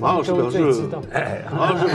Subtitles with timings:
[0.00, 1.00] 马老师表示最知道。
[1.12, 1.86] 哎，马老师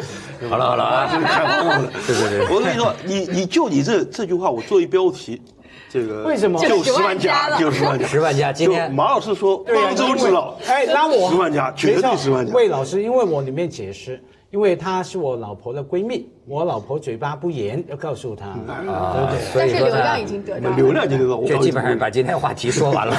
[0.48, 1.86] 好了好了啊， 这是开玩笑的。
[2.06, 5.42] 对对对我跟你说，你你就你这这句话，我做一标题，
[5.90, 12.52] 这个为什么就十万加就十万加， 十万加今天就马老师说方舟之老，哎，那我十万加，绝对十万加。
[12.54, 19.40] 魏老师，因为我里面解释，因为她是我老婆的闺蜜，我老婆嘴巴不严，要告诉她，啊对不对？
[19.42, 20.70] 但所以流量已经得到。
[20.70, 23.16] 流量已经得到，我这基本上把今天话题说完了。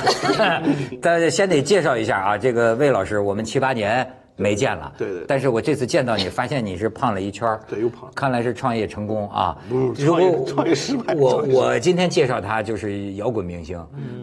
[1.01, 4.07] 但是先得介绍一下啊，这个魏老师，我们七八年
[4.39, 4.91] 没见了。
[4.97, 9.57] 对对但是我这次见到你，发现你是胖了一圈儿对又胖了看来是创业成功啊。
[9.69, 13.79] 不是创业创业失败我我今天介绍他就是摇滚明星，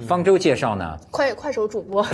[0.06, 2.04] 方舟介绍呢， 快快手主播，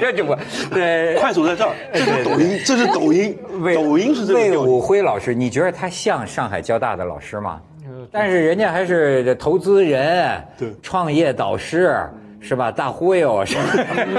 [0.00, 0.38] 这就我
[0.72, 3.38] 对快手在这儿，这是抖音，这是抖音，
[3.74, 4.80] 抖音是这个魏武。
[4.80, 7.60] 辉老师，你觉得他像上海交大的老师吗？
[8.10, 11.96] 但是人家还是投资人，对创业导师
[12.38, 12.70] 是吧？
[12.70, 13.56] 大忽悠是。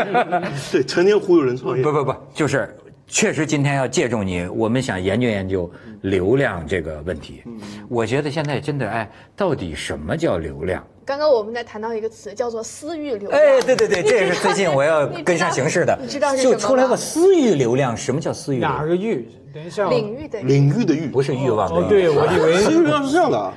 [0.71, 1.91] 对，成天忽悠人创业不。
[1.91, 2.75] 不不，就是
[3.15, 5.71] 确实今天要借助你，我们想研究研究
[6.01, 7.41] 流量这个问题。
[7.87, 10.85] 我觉得现在真的哎，到底什么叫流量？
[11.05, 13.41] 刚刚我们在谈到一个词叫做私域流量。
[13.41, 15.97] 哎，对对对，这也是最近我要 跟上形势的。
[16.01, 18.59] 你知道是什么就出来个私域流量，什么叫私域？
[18.59, 19.25] 哪个域？
[19.53, 21.87] 等一下，领域的领域的域不是欲望的哦，欲。
[21.87, 23.53] 对，我以为 私域流量是这样的啊，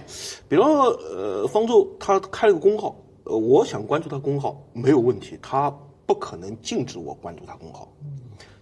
[0.48, 0.84] 比方说，
[1.16, 5.68] 呃，方舟他开了个公号，呃，我想关注他公号没有问题，他
[6.06, 7.92] 不可能禁止我关注他公号，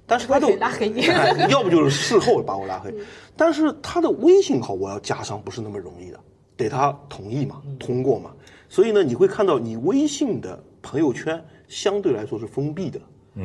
[0.07, 1.07] 但是他的拉黑你。
[1.07, 2.95] 哎 要不就是事后把我拉黑，
[3.37, 6.21] 但是他的微信号我要加上不是那么容易的，
[6.57, 8.33] 得他同意嘛，通过嘛，
[8.69, 13.01] 所以呢，你会看到你微信的朋友圈相对来说是封闭的，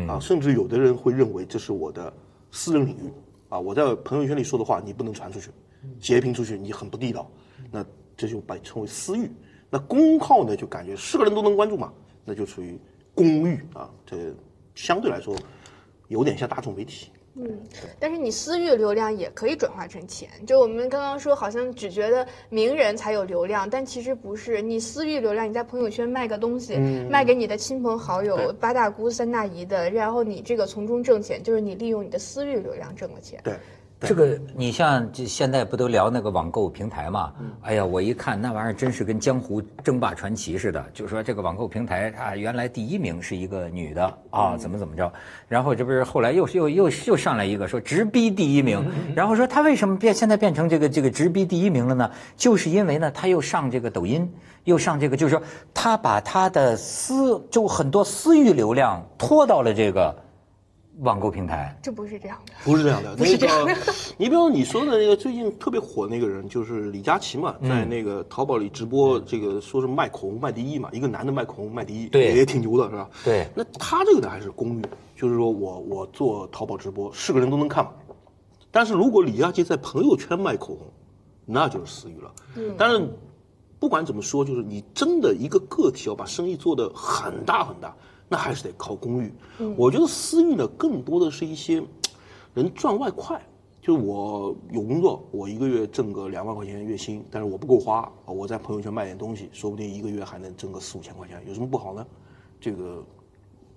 [0.08, 2.12] 啊，甚至有的人会认为这是我的
[2.52, 3.12] 私人领域，
[3.50, 5.50] 啊，我在朋友圈里说的话你不能传出去，
[6.00, 7.30] 截屏出去你很不地道，
[7.72, 7.84] 那
[8.16, 9.32] 这就被称为私域。
[9.70, 11.92] 那公号呢，就感觉是个人都能关注嘛，
[12.26, 12.78] 那就属于
[13.16, 14.18] 公域啊，这
[14.76, 15.36] 相对来说
[16.12, 17.10] 有点像大众媒体。
[17.34, 17.48] 嗯
[17.98, 24.62] 但是你私域流量也可以转化成钱，就我们刚刚说，好像只觉得名人才有流量，但其实不是。
[24.62, 26.78] 你私域流量，你在朋友圈卖个东西，
[27.10, 33.40] 卖给你的亲朋好友、八大姑三大姨的，然后你这个从中挣钱，就是你利用你的私域流量挣了钱。
[33.46, 33.54] 对，
[34.08, 37.32] 这个你像这现在不都聊那个网购平台嘛？
[37.62, 45.12] 哎呀，我一看那玩意儿真是跟江湖争霸传奇似的，就说这个网购平台啊，原来第一名是一个女的啊，怎么怎么着，
[45.48, 48.84] 然后这不是后来又又又又上来一个说直逼第一名，
[49.16, 52.10] 然后说他为什么变现在变成这个这个直逼第一名了呢？
[52.36, 54.28] 就是因为呢，他又上这个抖音，
[54.64, 55.44] 又上这个，就是说
[55.76, 60.16] 他把他的私就很多私域流量拖到了这个
[61.00, 61.76] 网购平台。
[61.82, 62.54] 这不是这样的。
[62.64, 73.10] 不是这样的， 不是这样那个，你比如说你说的那个最近特别火那个人，就是李佳琦嘛，嗯在那个淘宝里直播，这个说是卖口红卖第一嘛，一个男的卖口红卖第一，对也也挺牛的是吧？
[73.24, 74.82] 对那他这个呢还是公寓，
[75.16, 77.92] 就是说我我做淘宝直播，是个人都能看嘛。
[78.70, 80.88] 但是如果李佳琦在朋友圈卖口红，
[81.46, 82.32] 那就是私域了。
[82.56, 83.02] 嗯，但是
[83.80, 87.94] 不管怎么说，就是你真的一个个体要把生意做得很大很大，
[88.32, 89.30] 那还是得靠公域。
[89.76, 91.84] 我觉得私域呢，更多的是一些
[92.54, 93.46] 人赚外快。
[93.82, 102.06] 就是我有工作，我一个月挣个两万块钱月薪，但是我不够花，我在朋友圈卖点东西，说不定一个月还能挣个四五千块钱，有什么不好呢？
[102.60, 103.04] 这个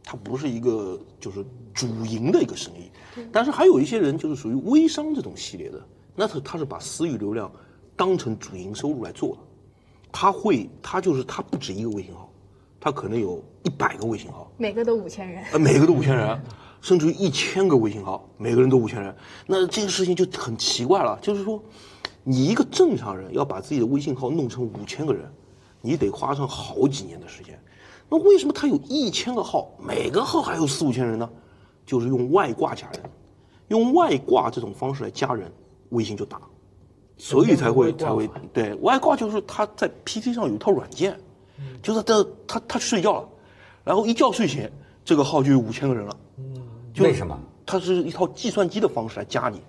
[0.04, 1.42] 它不是一个就是
[1.72, 2.90] 主营的一个生意，
[3.32, 5.82] 但是还有一些人就是属于微商这种系列的，
[6.14, 7.50] 那他他是把私域流量
[7.96, 9.38] 当成主营收入来做的，
[10.12, 12.23] 他会他就是他不止一个微信号，
[12.84, 16.38] 他可能有一百个微信号，每个都五千人，呃，每个都五千人，
[16.82, 19.16] 甚至于一千个微信号，每个人都五千人，
[19.46, 21.18] 那这个事情就很奇怪了。
[21.22, 21.62] 就是说，
[22.22, 25.24] 你一个正常人要把自己的微信号弄成五千个人，
[25.80, 27.58] 你得花上好几年的时间。
[28.10, 31.26] 那为什么他有一千个号，每个号还有四五千人呢？
[31.86, 33.00] 就是用外挂加人，
[33.68, 35.50] 用外挂这种方式来加人，
[35.88, 36.38] 微信就大，
[37.16, 41.18] 所以才会才会对外挂就是他在 PT 上有一套软件，
[41.82, 43.28] 就是他他他睡觉了，
[43.84, 44.68] 然后一觉睡醒，
[45.04, 46.16] 这个号就有五千个人了。
[46.92, 47.38] 就为什么？
[47.66, 49.60] 他是一套计算机的方式来加你，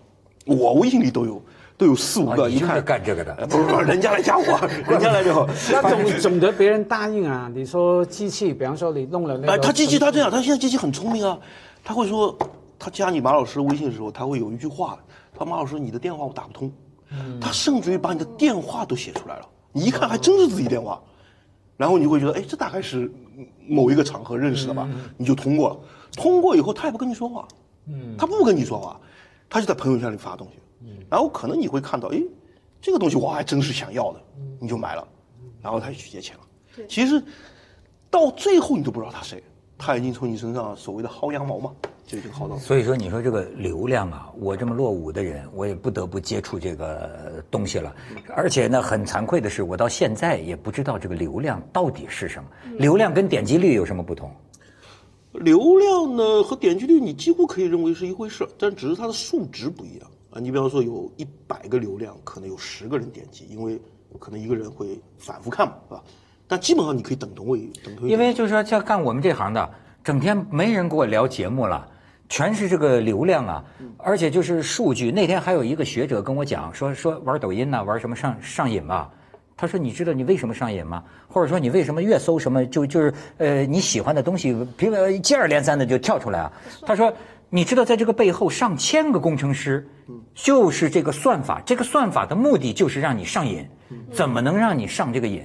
[0.45, 1.41] 我微信里都有
[1.77, 4.43] 都有四五个，一看干这个的呃不是不是，人家来加我，
[4.87, 5.47] 人家来就好。
[5.71, 7.49] 那总总得别人答应啊。
[7.53, 11.39] 你说机器，比方说你弄了那哎，个，他机器他这样，他现在机器很聪明啊，
[11.83, 12.37] 他会说，
[12.77, 14.97] 他加你马老师微信的时候，他会有一句话，
[15.33, 16.71] 他马老师你的电话我打不通，
[17.41, 21.01] 他甚至于把你的电话都写出来了，你一看还真是自己电话，
[21.77, 23.11] 然后你会觉得，哎，这大概是
[23.67, 25.79] 某一个场合认识的吧，你就通过了，
[26.15, 27.47] 通过以后他也不跟你说话，
[28.17, 28.99] 他不跟你说话，
[29.49, 32.21] 他就在朋友圈里发东西，然后可能你会看到，哎，
[32.81, 34.21] 这个东西我还真是想要的，
[34.59, 35.07] 你就买了，
[35.61, 36.41] 然后他就去借钱了。
[36.87, 37.23] 其实
[38.09, 39.43] 到最后你都不知道他谁，
[39.77, 41.71] 他已经从你身上所谓的薅羊毛嘛，
[42.05, 42.57] 就已经好到。
[42.57, 47.93] 所以说，你说这个流量啊，我这么落伍的人，我也不得不接触这个东西了。
[48.35, 52.49] 而且呢，很惭愧的是，我到现在也不知道这个流量到底是什么。
[52.77, 54.31] 流量跟点击率有什么不同？
[55.33, 60.39] 流量呢和点击率你几乎可以认为是一回事，但只是它的数值不一样啊。
[60.39, 63.77] 你比方说有一百个流量，可能有十个人点击，因为
[64.17, 66.03] 可能一个人会反复看嘛，是吧？
[66.47, 68.11] 但基本上你可以等同为等同于。
[68.11, 69.69] 因为就是说，像干我们这行的，
[70.03, 71.85] 整天没人给我聊节目了，
[72.27, 73.63] 全是这个流量啊，
[73.97, 75.11] 而且就是数据。
[75.11, 79.09] 那天还有一个学者跟我讲说说玩抖音呐、玩什么上上瘾吧。
[79.57, 81.01] 他说：“你知道你为什么上瘾吗？
[81.29, 84.53] 或者说你为什么越搜什么就就是呃你喜欢的东西，
[85.23, 86.51] 接二连三的就跳出来啊？”
[86.85, 87.13] 他说
[87.49, 89.87] ：“你知道在这个背后上千个工程师，
[90.33, 93.65] 就是这个算法，这个算法的目的就是让你上瘾，
[94.11, 95.41] 怎么能让你上这个瘾？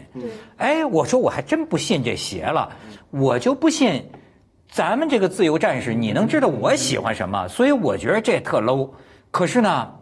[0.56, 2.69] 哎，我说我还真不信这邪了，
[3.11, 4.05] 我就不信
[4.70, 8.90] 咱们这个自由战士你能知道我喜欢什么，所以我觉得这特 low。
[9.31, 9.93] 可是呢。”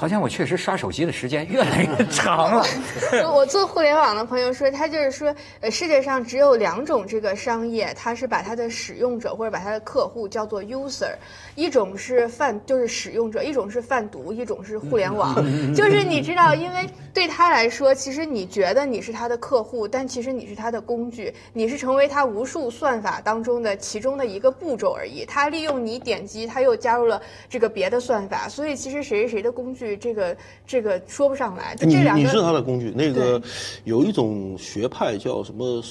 [0.00, 2.64] 好像我确实刷手机的时间越来越长了。
[3.34, 11.10] 我做互联网的朋友说，他就是说，呃，世界上只有两种这个商业，他是把他的使用者或者把他的客户叫做 user，
[11.56, 15.34] 一种是贩就是使用者，一种是贩毒，一种是互联网。
[15.74, 25.24] 就是你知道，因为对他来说，其实你觉得你是他的客户，但其实你是他的工具，你是成为他无数算法当中的其中的一个步骤而已。
[25.24, 27.20] 他利用你点击，他又加入了
[27.50, 29.87] 这个别的算法，所以其实谁是谁的工具。
[29.96, 30.36] 这个
[30.66, 32.92] 这个说不上来，就这两个你是他的工具。
[32.94, 33.40] 那个
[33.84, 35.82] 有一种学派叫什么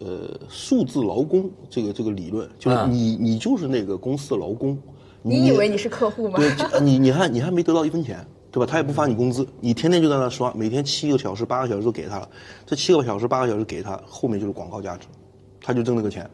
[0.00, 4.78] 呃数字劳工，这个这个理论就是你你就是那个公司的劳工。
[5.22, 6.38] 你以为你是客户吗？
[6.38, 6.50] 对，
[6.82, 8.66] 你你还你还没得到一分钱，对吧？
[8.70, 12.28] 他也不发你工资，你天天就在那刷，每天七个小时八个小时都给他了，
[12.66, 15.06] 这七个小时八个小时给他，后面就是广告价值，
[15.62, 16.28] 他就挣那个钱，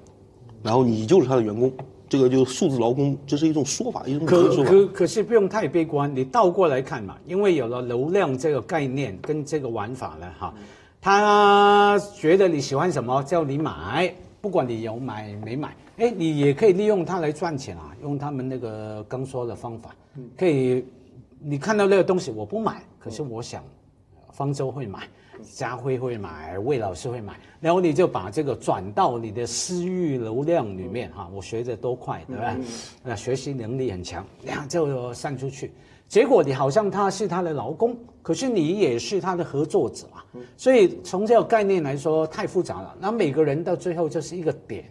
[0.61, 1.73] 然后你就是他的员工。
[2.11, 10.53] 这个就数字劳工，这是一种说法，一种可可可是不用太悲观，你倒过来看嘛，因为有了流量这个概念跟这个玩法了哈，
[11.01, 19.95] 他觉得你喜欢什么叫你买，不管你有买没买，哎，你也可以利用它来赚钱啊，用他们那个刚说的方法，
[20.37, 20.85] 可以，
[21.39, 23.63] 你看到那个东西我不买，可是我想，
[24.33, 25.09] 方舟会买。
[25.43, 31.29] 家辉会买，魏老师会买，然后你就把这个转到你的私域流量里面哈。
[31.33, 32.57] 我学的多快，对吧？
[33.03, 35.73] 那学习能力很强，然后就散出去。
[36.09, 40.25] 结果你好像他是他的劳工，可是你也是他的合作者啊。
[40.57, 42.97] 所以从这个概念来说，太复杂了。
[42.99, 44.85] 那每个人到最后就是一个点。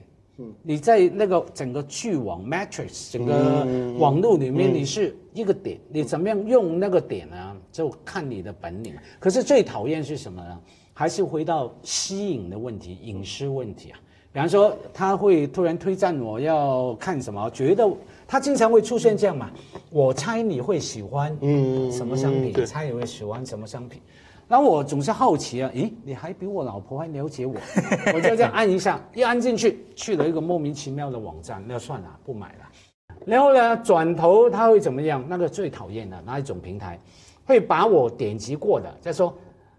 [0.63, 7.55] 你在那个整个巨网 matrix 整个网络里面，你是一个点，你怎么样用那个点呢？
[7.71, 8.95] 就看你的本领。
[9.19, 10.59] 可是最讨厌是什么呢？
[10.93, 13.99] 还是回到吸引的问题、隐私问题啊。
[14.31, 17.89] 比方说，他会突然推荐我要看什么，觉得
[18.27, 19.49] 他经常会出现这样嘛。
[19.89, 22.53] 我猜你会喜欢嗯什么商品？
[22.65, 24.01] 猜你会喜欢什么商品？
[24.49, 27.53] 然后我总是好奇啊，咦，你还比我老婆还了解我，
[28.15, 33.15] 我就这样按一下，一按进去，去了一个莫名其妙的网站，那算了，不买了。
[33.25, 35.23] 然后呢，转头他会怎么样？
[35.29, 36.99] 那个最讨厌的那一种平台，
[37.45, 39.31] 会把我点击过的再说，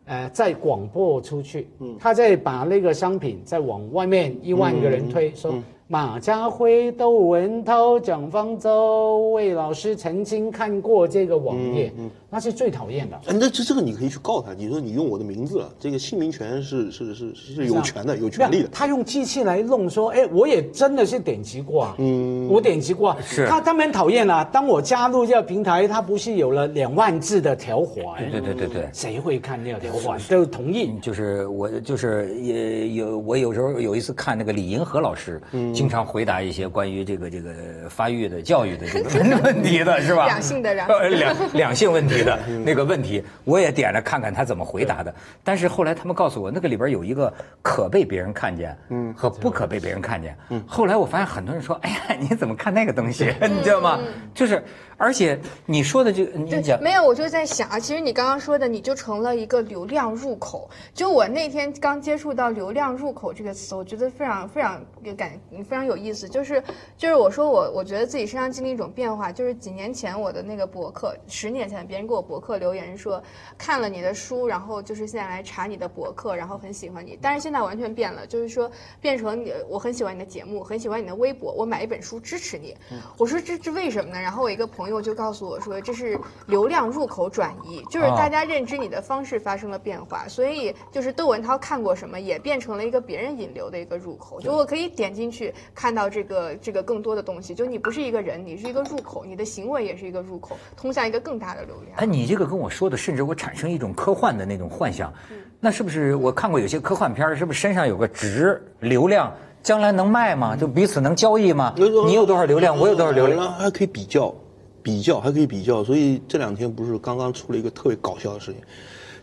[0.04, 5.52] 呃，再广播出去，嗯，他再把那个商品再往外面一万个人推，说。
[5.92, 11.92] 马家辉、窦文涛、蒋方舟、魏老师曾经看过这个网页，
[12.30, 13.20] 那是最讨厌的。
[13.26, 18.68] 那这这个你可以去告他，你说你用我的名字，这个姓名权是是是是有权的，有权利的。
[18.72, 23.16] 他用机器来弄，说，哎，我也真的是点击过啊，嗯，我点击过。
[23.20, 24.44] 是他他们讨厌啊。
[24.44, 28.30] 当我加入这个平台，他不是有了两万字的条款？
[28.30, 30.20] 对对对对，谁会看那个条款？
[30.28, 30.92] 都同意。
[31.02, 35.74] 就是我就是也有我有时候有一次看那个李银河老师，嗯。
[35.74, 37.50] 经常回答一些关于这个这个
[37.88, 40.26] 发育的教育的这个 问题的是吧？
[40.26, 45.14] 两性的两 两两性问题的那个问题，我也点了看看他怎么回答的。
[45.42, 50.36] 但是后来他们告诉我，那个里边有一个可被别人看见，嗯，和不可被别人看见。
[50.50, 53.24] 嗯，后来我发现很多人说：“哎呀，你怎么看那个东西？
[53.48, 53.98] 你知道吗？”
[54.34, 54.62] 就是。
[55.00, 60.70] 而且你说的这个，你讲没有，我就在想啊，其实你刚刚说的，你就成了一个流量入口。
[60.94, 65.32] 就我那天刚接触到“流量入口”这个词，我觉得非常非常有感，
[65.68, 66.28] 非常有意思。
[66.28, 66.62] 就是
[66.96, 72.20] 就是我说我我觉得自己身上经历一种变化，就是几年前我的那个博客，十年前别人给我。
[72.20, 73.22] 给我博客留言说，
[73.56, 77.16] 看了你的书，然后就是现在来查你的博客，然后很喜欢你。
[77.22, 78.68] 但是现在完全变了，就是说
[79.00, 82.76] 变成你，我很喜欢你的节目，很喜欢你的微博，我买一本书支持你。
[83.16, 84.20] 我说这这为什么呢？
[84.20, 94.40] 然后我一个朋友就告诉我说，这是流量入口转移，就是大家认知你的方式发生了变化，所以就是窦文涛看过什么，也变成了一个别人引流的一个入口。
[94.40, 101.98] 就我可以点进去看到这个这个更多的东西，就你不是一个人，你是一个入口，你的行为也是一个入口，通向一个更大的流量。
[101.98, 105.12] 哎，你这个跟我说的，甚至我产生一种科幻的那种幻想。
[105.60, 109.30] 那是不是我看过有些科幻片儿是不是身上有个值流量，
[109.62, 110.56] 将来能卖吗？
[110.56, 111.74] 就彼此能交易吗？
[111.76, 113.52] 你有多少流量，我有多少流量？
[113.52, 114.34] 还可以比较，
[114.82, 115.82] 比较还可以比较。
[115.82, 118.60] 所以这两天不是刚刚出了一个特别搞笑的事情，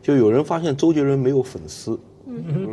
[0.02, 2.00] 就有人发现周杰伦没有粉丝。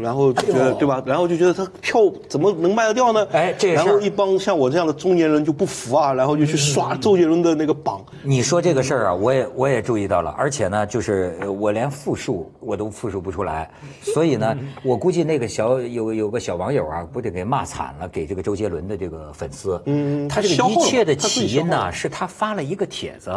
[0.02, 1.02] 然后就觉得对吧？
[1.06, 3.26] 然后就觉得他票怎么能卖得掉呢？
[3.32, 8.04] 哎这个事儿然后一帮像我这样的中年人就不服啊，然后就去刷周杰伦的那个榜。
[8.22, 13.70] 你说这个事儿啊，我也我也注意到了，而且呢，就是呃我连复述我都复述不出来，
[14.02, 19.80] 所以呢，我估计那个小有有个小网友啊，不得给骂惨了，给这个周杰伦的这个粉丝。
[19.86, 23.30] 嗯他这个一切的起因呢，是他发了一个帖子，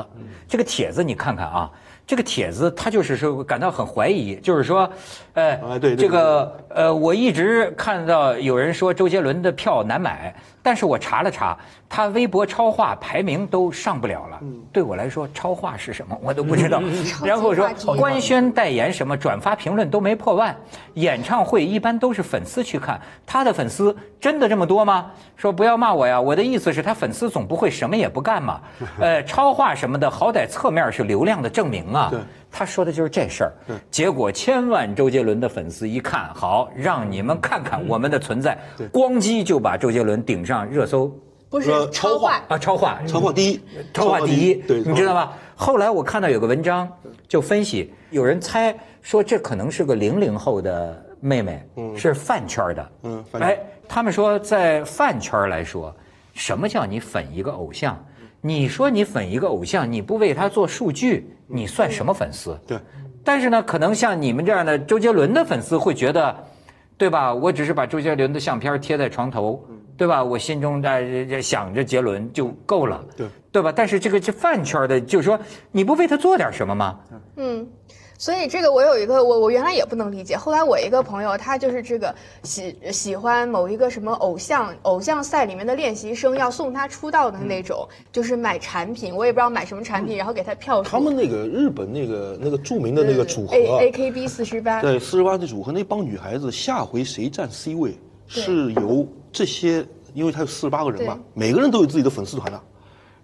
[0.47, 1.71] 这个帖子你看看啊。
[2.07, 4.89] 这个帖子，他就是说感到很怀疑，就是说，
[5.33, 10.33] 呃，这个呃，我一直看到有人说周杰伦的票难买，
[10.67, 11.57] 但是我查了查，
[11.87, 14.37] 他微博超话排名都上不了了。
[14.73, 16.81] 对我来说，超话是什么我都不知道。
[17.23, 20.53] 然后说官宣代言什么转发评论都没破万，
[20.95, 25.09] 演唱会一般都是粉丝去看，他的粉丝真的这么多吗？
[25.37, 28.59] 说不要骂我呀，我的意思是他粉丝总不会什么也不干嘛。
[28.99, 32.11] 呃，超话什么的，好歹侧面是流量的证明啊。
[32.57, 33.53] 对他说的就是这事儿。
[33.91, 38.57] 结果千万周杰伦的粉丝一看，好，让你们看看我们的存在，
[38.91, 41.15] 咣叽就把周杰伦顶上热搜。
[41.49, 43.61] 不是呃超话超话，啊，超话，超话第一，
[43.93, 45.31] 超话第一，对，你知道吗？
[45.55, 46.91] 后来我看到有个文章
[47.27, 51.63] 就分析，有人猜说这可能是个零零后的妹妹，
[51.95, 55.95] 是饭圈的，嗯哎，他们说在饭圈来说，
[56.33, 58.03] 什么叫你粉一个偶像？
[58.41, 62.59] 你说你粉一个偶像，你不为他做数据，你算什么粉丝？
[62.67, 62.77] 对，
[63.23, 66.35] 但是呢，可能像你们这样的周杰伦的粉丝会觉得，
[66.97, 67.33] 对吧？
[67.33, 70.23] 我只是把周杰伦的相片贴在床头，对吧？
[70.23, 73.71] 我心中在想着杰伦就够了，对对吧？
[73.75, 75.39] 但是这个这饭圈的，就是说
[75.71, 76.99] 你不为他做点什么吗？
[77.37, 77.67] 嗯，
[78.17, 90.89] 所以这个我有一个我我原来也不能理解，后来我一个朋友他就是这个喜喜欢某一个什么偶像偶像赛里面的练习生要送他出道的那种，就是买产品，我也不知道买什么产品，然后给他票数。
[90.89, 97.95] 他们那个日本那个那个著名的那个组合 A A K B 四十八，对，四十八的组合那帮女孩子，下回谁占 C 位，
[98.27, 102.59] 是由这些，因为他有四十八个人嘛，每个人都有自己的粉丝团的，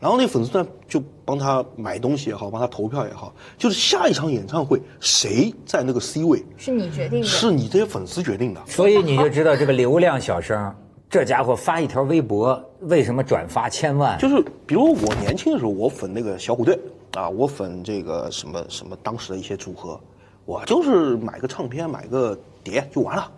[0.03, 7.25] 然后那粉丝团就帮他买东西也好，帮他投票也好，就是下一场演唱会谁在那个 C 位，是你决定的。
[7.25, 8.59] 是你这些粉丝决定的。
[8.67, 10.75] 所以你就知道这个流量小生，
[11.09, 14.19] 这家伙发一条微博，为什么转发千万？
[14.19, 16.77] 就是比如我年轻的时候，我粉那个小虎队
[17.13, 19.97] 啊，我粉这个什么什么当时的一些组合，
[20.43, 23.31] 我就是买个唱片，买个碟就完了。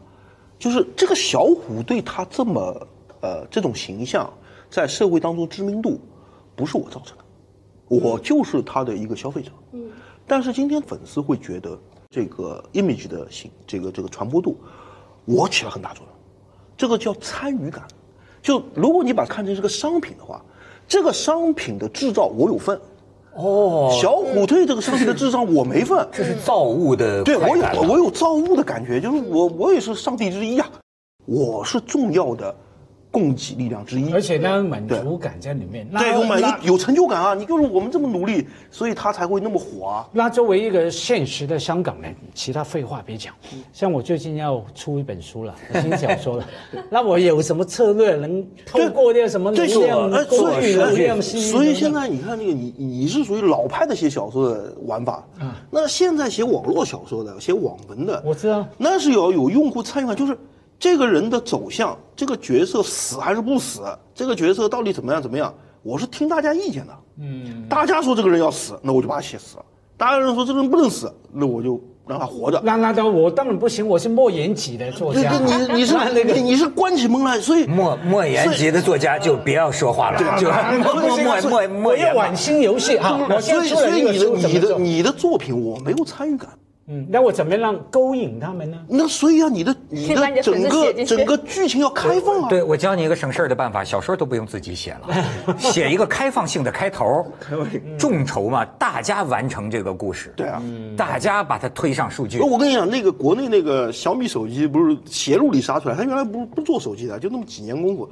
[0.58, 2.88] 就是这个小虎队他这么
[3.22, 4.28] 呃这种形象，
[4.68, 6.00] 在社会当中知名度，
[6.56, 7.24] 不是我造成的，
[7.88, 9.52] 我就是他的一个消费者。
[9.74, 9.90] 嗯，
[10.26, 11.78] 但是今天粉丝会觉得
[12.10, 14.58] 这个 image 的形这个这个传播度，
[15.26, 16.16] 我起了很大作用。
[16.78, 17.84] 这个叫参与感。
[18.42, 20.44] 就如果你把它看成是个商品的话，
[20.88, 22.80] 这个商品的制造我有份。
[23.34, 26.08] 哦，小虎队这个商品的制造我没份。
[26.12, 30.70] 这是造物的对我有我有造物的感觉，就是我我也是上帝之一啊，
[31.26, 32.56] 我是重要的
[33.16, 34.12] 供给力量之一。
[34.12, 35.88] 而且那满足感在里面。
[35.90, 37.34] 那对，我们那有有成就感啊！
[37.34, 40.08] 你就是我们这么努力，所以他才会那么火啊。
[40.12, 43.34] 那作为一个现实的香港人，其他废话别讲。
[43.72, 46.46] 像我最近要出一本书了，新小说了，
[46.92, 51.52] 那我有什么策略能透过那个什么这是流量我，哎过所以滤流量吸引？
[51.52, 60.38] 所以现在你看那个你你是属于老派的写小说的玩法啊，那现在写网络小说的、写网文的，我知道那是要有用户参与感，就是
[60.80, 63.82] 这个人的走向，这个角色死还是不死，
[64.14, 65.54] 这个角色到底怎么样怎么样，
[65.84, 66.94] 我是听大家意见的。
[67.20, 69.64] 嗯，大家说这个人要死，那我就把他写死了；
[69.98, 72.62] 大家人说这个人不能死，那我就让他活着。
[72.64, 75.38] 那那当我当然不行，我是莫言级的作家。
[75.38, 80.50] 对，你你是 那那个你你是关起门来，所以莫莫言级的作家就不要说话了，就
[80.84, 83.18] 莫莫莫莫言我要玩新游戏啊！
[83.40, 84.60] 所以所以你的你？
[84.60, 86.50] 的你的作品我没有参与感，
[86.88, 88.78] 嗯，那我怎么样勾引他们呢？
[88.88, 92.48] 那所以啊，你的你的的整个整个剧情要开放啊。
[92.48, 95.10] 对，我教你一个省事儿的办法，小说都不用自己写了，
[95.58, 97.26] 写一个开放性的开头，
[97.98, 100.62] 众筹嘛，大家完成这个故事，对啊，
[100.96, 102.40] 大家把它推上数据。
[102.40, 108.08] 我跟你讲，那个国内那个小米手机不是邪路里杀出来，他原来不不做手机的，就那么几年功夫。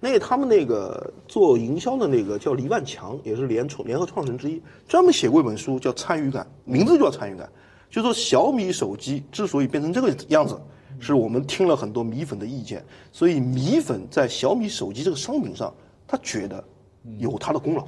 [0.00, 7.48] 那他们那个做营销的那个叫黎万强，也是联创联合创始人之一，专门写过一本书叫《参与感》，名字就叫参与感。
[7.90, 10.60] 就说小米手机之所以变成这个样子，
[10.98, 15.72] 是我们听了很多米粉的意见，所以米粉在小米手机这个商品上，
[16.06, 16.62] 他觉得
[17.18, 17.86] 有他的功劳。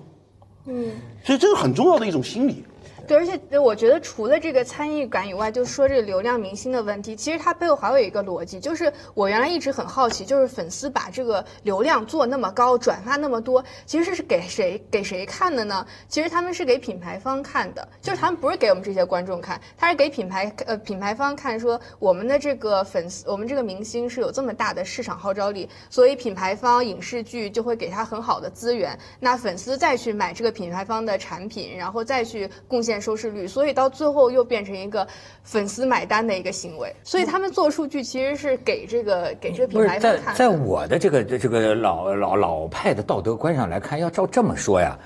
[0.67, 0.91] 嗯，
[1.25, 2.65] 所以这是很重要的一种心理。
[3.09, 15.87] 对，而且我觉得除了这个参与感以外，就说这个流量明星的问题，其实它背后还有一个逻辑，就是我原来一直很好奇，就是粉丝把这个流量做那么高，转发那么多，其实是给谁给谁看的呢？
[16.07, 35.07] 其实他们是给品牌方看的，就是他们不是给我们这些观众看，他是给品牌呃品牌方看，说我们的这个粉丝，我们这个明星是有这么大的市场号召力，所以品牌方影视剧就会给他很好的资源，那粉丝再去买这个品牌方的产品，然后再去贡献收视率，所以到最后又变成一个
[35.43, 36.95] 粉丝买单的一个行为。
[37.03, 40.39] 所以他们做数据其实是给这个给这个品牌方看的。
[40.39, 44.99] 在我的这个这个老老老派的道德观上来看，要照这么说呀，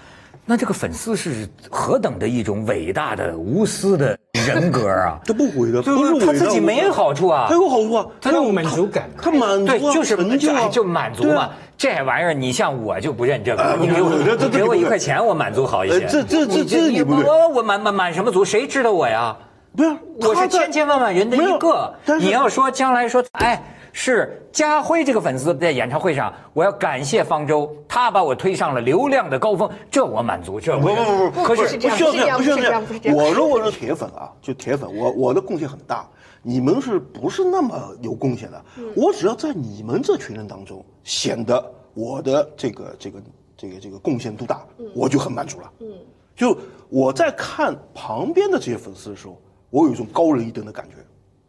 [0.44, 5.20] 那这个粉丝是何等的一种伟大的无私的人格啊！
[5.24, 11.50] 他不毁的，不是他自己没好处啊他有好处啊，他有满足感他满足啊，对，就是成就就满足嘛。
[11.78, 16.00] 这玩意儿，你像我就不认这个，你给我这这给我一块钱，我满足好一些。
[16.00, 17.14] 呃这这这你你这你不
[17.54, 18.44] 我满满满什么足？
[18.44, 19.36] 谁知道我呀？
[19.76, 21.94] 不是，我是千千万万人的一个。
[22.18, 36.08] 你要说将来说，哎，是家辉这个粉丝在演唱会上，我要感谢方舟，他把我推上了流量的高峰，这我满足，这我不不不不，可是不是这样需要这样，不是这需要样不是这样我如果是铁粉啊，就铁粉，我我的贡献很大，
[36.42, 38.64] 你们是不是那么有贡献的？
[38.96, 43.22] 我只要在你们这群人当中显得我的这个这个
[43.56, 44.64] 这个这个贡献度大，
[44.94, 45.72] 我就很满足了。
[45.80, 45.86] 嗯，
[46.34, 46.56] 就
[46.88, 49.38] 我在看旁边的这些粉丝的时候，
[49.68, 50.96] 我有一种高人一等的感觉，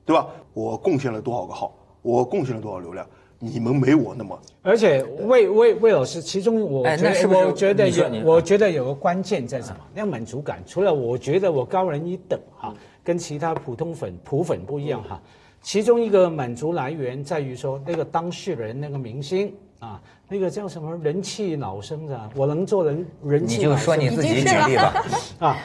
[0.06, 0.28] 对吧？
[0.54, 3.04] 我贡献了多少个号，我贡献了多少流量，
[3.40, 9.78] 你们没我那么而且魏魏魏老师，其中我觉得、哎是是我觉得有，我觉得有个关键在什么？
[9.96, 15.20] 那满足感，除了我觉得我高人一等哈，跟其他普通粉普粉不一样哈，
[15.62, 22.30] 其中一个满足来源在于说那个当事人那个明星啊，那个叫什么人气老生的？
[22.36, 25.06] 我能做人人气你就说你自己举例吧。
[25.40, 25.58] 啊，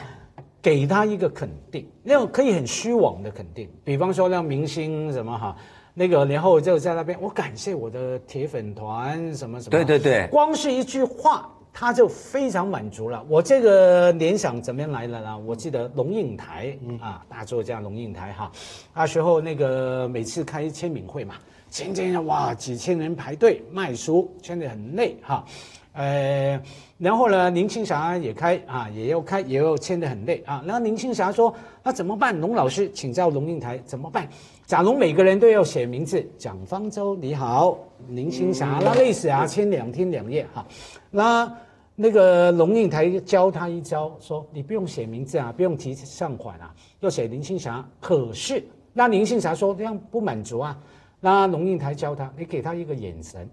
[0.61, 5.55] 给他一个肯定，那种可以很虚妄的肯定，比方说让明星什么哈，
[5.99, 11.51] 那个然后就在那边，我感谢我的铁粉团什么什么，对对对光是一句话。
[11.71, 13.23] 他就非常满足了。
[13.29, 15.37] 我这个联想怎么样来了呢？
[15.37, 18.51] 我记得龙应台、啊，大作家龙应台哈，
[18.93, 21.35] 那时候那个每次开签名会嘛，
[21.69, 25.45] 前天哇几千人排队卖书，签得很累哈。
[25.93, 26.59] 呃，
[26.97, 30.61] 然后呢，林青霞也开啊，也要开，也要签得很累啊。
[30.65, 34.27] 然后林青霞说：“那怎么办？”龙老师请教龙应台怎么办？
[34.69, 37.75] 假如每个人都要写名字，蒋方舟你好，
[38.09, 40.63] 林青霞，那累死啊，签两天两夜哈。
[41.09, 41.51] 那
[41.95, 47.83] 那个龙应台教他一招，说你不用写名字啊，不用提上款啊，要写林青霞。
[47.99, 50.79] 可是那林青霞说这样不满足啊，
[51.19, 53.49] 那龙应台教他，你给他一个眼神，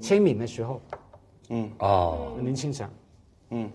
[0.00, 0.80] 签名的时候。
[1.50, 2.88] 嗯哦，林青霞，
[3.50, 3.70] 嗯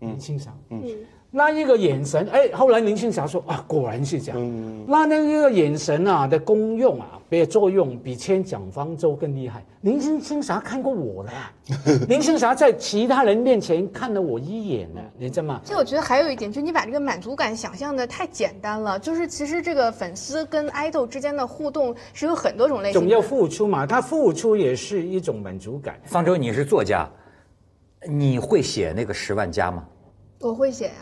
[0.00, 0.84] 林青霞，嗯，
[1.32, 9.64] 那一个眼神，哎，后来林青霞说啊，果然是这样，嗯那那个眼神啊的功用啊，比作用比签蒋方舟更厉害。
[9.82, 11.52] 林青青霞看过我了啊，
[12.08, 15.60] 林青霞在其他人面前看了我一眼了，你知道吗？
[15.62, 18.98] 其实我觉得还有一点，就是你把这个满足感想象的太简单了。
[18.98, 23.06] 就是其实这个粉丝跟爱豆之间的互动是有很多种类型的。
[23.06, 25.94] 总要付出嘛，他付出也是一种满足感。
[26.06, 27.08] 方舟，你是作家，
[28.08, 29.84] 你会写那个十万加吗？
[30.40, 30.92] 我会写呀、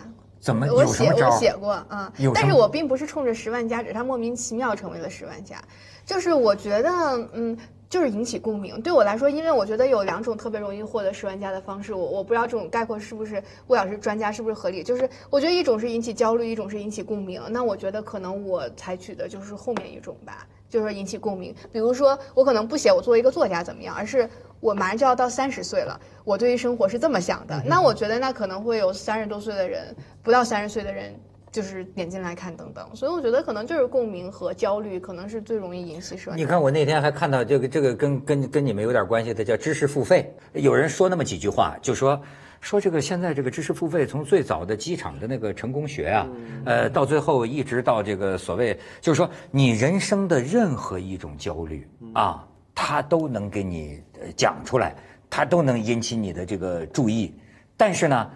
[0.41, 1.11] 怎么我写？
[1.13, 5.63] 我写过啊、有但是我并不是冲着十万加，只是他莫名其妙成为了十万加。
[6.07, 6.91] 就是我觉得，
[7.33, 7.57] 嗯，
[7.91, 8.81] 就是引起共鸣。
[8.81, 14.83] 对我来说，因为我觉得有两种特别容易获得十万加的方式，我我不知道这种概括是不是魏老师专家是不是合理。
[14.83, 17.43] 就是我觉得一种是引起焦虑，一种是引起共鸣。
[17.51, 20.47] 那我觉得可能我采取的就是后面一种吧。
[20.69, 24.29] 就是引起共鸣，比如说我可能不写我作为一个作家怎么样，而是
[24.61, 27.63] 我马上就要到三十岁了，我对于生活是这么想的。
[27.65, 31.15] 那我觉得那可能会有三十多岁的人，不到三十岁的人
[31.51, 32.87] 就是点进来看等等。
[32.95, 36.37] 所以我觉得可能就是共鸣和焦虑，可能是最容易引起社牛。
[36.37, 40.35] 你看，我那天还看到这个这个跟跟跟你们有点关系的，叫知识付费。
[40.53, 42.21] 有人说那么几句话，就说
[42.61, 46.27] 说这个现在这个知识付费，从最早的机场的那个成功学啊，
[46.65, 54.95] 呃，到最后一直到这个所谓，就是说你人生的任何一种焦虑啊，它都能给你呃讲出来，
[55.31, 57.33] 它都能引起你的这个注意。
[57.77, 58.31] 但是呢，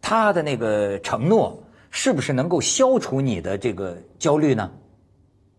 [0.00, 4.70] 他的那个承诺是不是能够消除你的这个焦虑呢？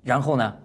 [0.04, 0.56] 然后呢？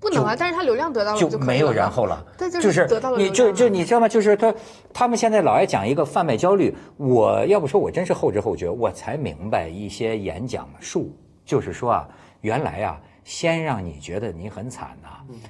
[0.00, 2.24] 不能啊，但是他流量得到了就没有然后了。
[2.38, 4.08] 对，就就是得到了你就就你知道吗？
[4.08, 4.54] 就是他
[4.94, 12.08] 他们现在老爱讲一个贩卖焦虑，我要不说我真是后知后觉，我才明白一些演讲术，就是说啊，
[12.40, 15.08] 原来啊，先让你觉得你很惨呐、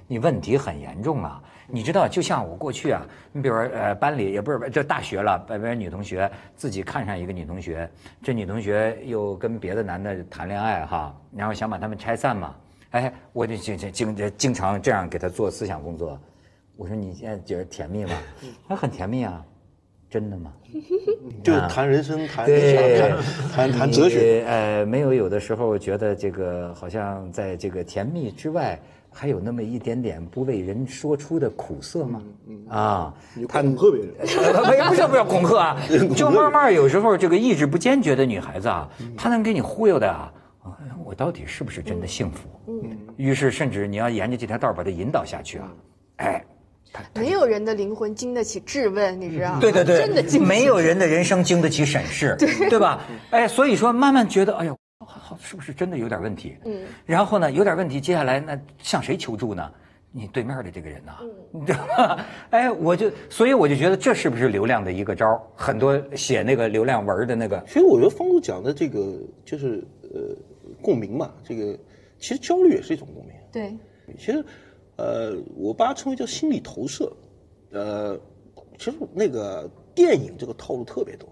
[0.09, 1.41] 你问题很严重啊。
[1.73, 7.89] 你知道，就像我过去啊，你比如说呃，班里也不是这大学了，别别女同学自己看上一个女同学，
[8.21, 12.53] 这女同学又跟别的男的谈恋爱哈，然后想把他们拆散嘛。
[12.91, 16.19] 哎，我就经经经经常这样给他做思想工作。
[16.77, 18.13] 我说你现在觉得甜蜜吗？
[18.69, 19.45] 他很甜蜜啊，
[20.09, 20.53] 真的吗？
[21.45, 23.19] 就是谈人生，谈对谈
[23.53, 24.45] 谈谈哲学。
[24.47, 28.81] 呃，没有有的时候觉得这个好像在这个甜蜜之外，
[29.13, 32.23] 还有那么一点点不为人说出的苦涩吗？
[32.69, 35.77] 啊，你 恐吓别人，不是不是恐吓啊，
[36.17, 40.33] 就慢慢有时候这个意志不坚决的女孩子啊，她能给你忽悠的啊，
[40.65, 40.71] 哎
[41.05, 42.49] 我到底是不是真的幸福？
[42.67, 45.73] 嗯，于是甚至你要沿着这条道把它引导下去啊，
[46.17, 46.45] 哎，
[46.93, 49.59] 她她没有人的灵魂经得起质问，你知道吗？
[49.61, 52.37] 对对对，真的经不起没有人的人生经得起审视，
[52.69, 53.01] 对吧？
[53.31, 56.57] 哎，所以说慢慢觉得，哎呦，好好是不是真的有点问题？
[56.65, 59.71] 嗯，然后呢，有点问题，接下来那向谁求助呢？
[60.13, 61.13] 你对面的这个人呐，
[61.53, 62.25] 你知道吗？
[62.51, 65.41] 哎，我就所以我就觉得这是不是流量的一个招？
[65.55, 69.01] 很多写那个流量文的那个，其实我觉得方路讲的这个
[69.45, 70.37] 就是呃
[70.81, 71.79] 共鸣嘛，这个
[72.19, 73.35] 其实焦虑也是一种共鸣。
[73.53, 73.77] 对，
[74.19, 74.45] 其实，
[74.97, 77.13] 呃，我把它称为叫心理投射。
[77.73, 78.19] 呃，
[78.79, 81.29] 其实那个电影这个套路特别多，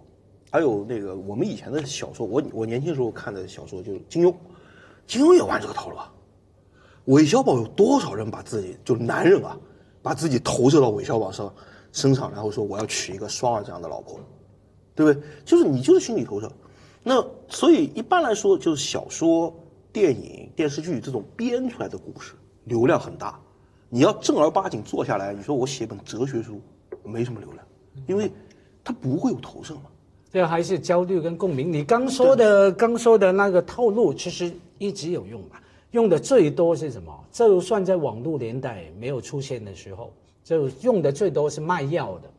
[0.50, 4.32] 还有那个我们以前的小说，我我年轻时候看的小说就是金庸，
[5.06, 6.12] 金庸也玩这个套路啊。
[7.06, 9.58] 韦小宝有多少人把自己就是男人啊，
[10.02, 11.52] 把自己投射到韦小宝上
[11.90, 14.20] 身上，然后说我要娶一个双儿这样的老婆，
[14.94, 15.28] 对不对？
[15.44, 16.50] 就是你就是心理投射。
[17.09, 19.55] 那所以一般来说，就是小说、
[19.90, 23.40] 电影、电视剧这种编出来的故事，流量很大。
[23.88, 26.61] 你要正儿八经坐下来，你说我写本哲学书，
[27.03, 27.64] 没什么流量，
[28.07, 28.31] 因为
[28.85, 29.85] 它不会有投射嘛。
[30.31, 31.73] 这还是焦虑跟共鸣。
[31.73, 35.57] 你刚说的刚说的那个套路，其实一直有用嘛？
[35.92, 37.25] 用的最多是什么？
[37.33, 40.12] 就算在网络年代没有出现的时候，
[40.44, 42.31] 就用的最多是卖药的。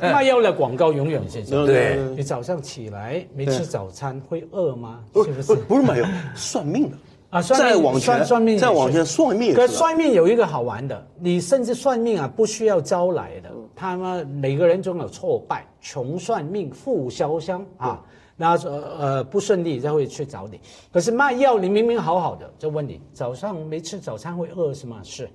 [0.00, 1.66] 卖药的广告永远是 这样。
[1.66, 5.04] 对你早上起来没吃早餐会饿吗？
[5.12, 5.42] 不是不是？
[5.42, 6.96] 是不是不是买药，算命的
[7.30, 18.02] 啊，算命再往前算算命再往前算命可算命有一个好玩的，你甚至算命啊，不需要招来的，他们每个人总有挫败，穷算命，富烧香啊，
[18.34, 20.58] 那呃呃不顺利就会去找你。
[20.90, 25.00] 可是卖药，你明明好好的，就问你早上没吃早餐会饿是吗？
[25.02, 25.28] 是。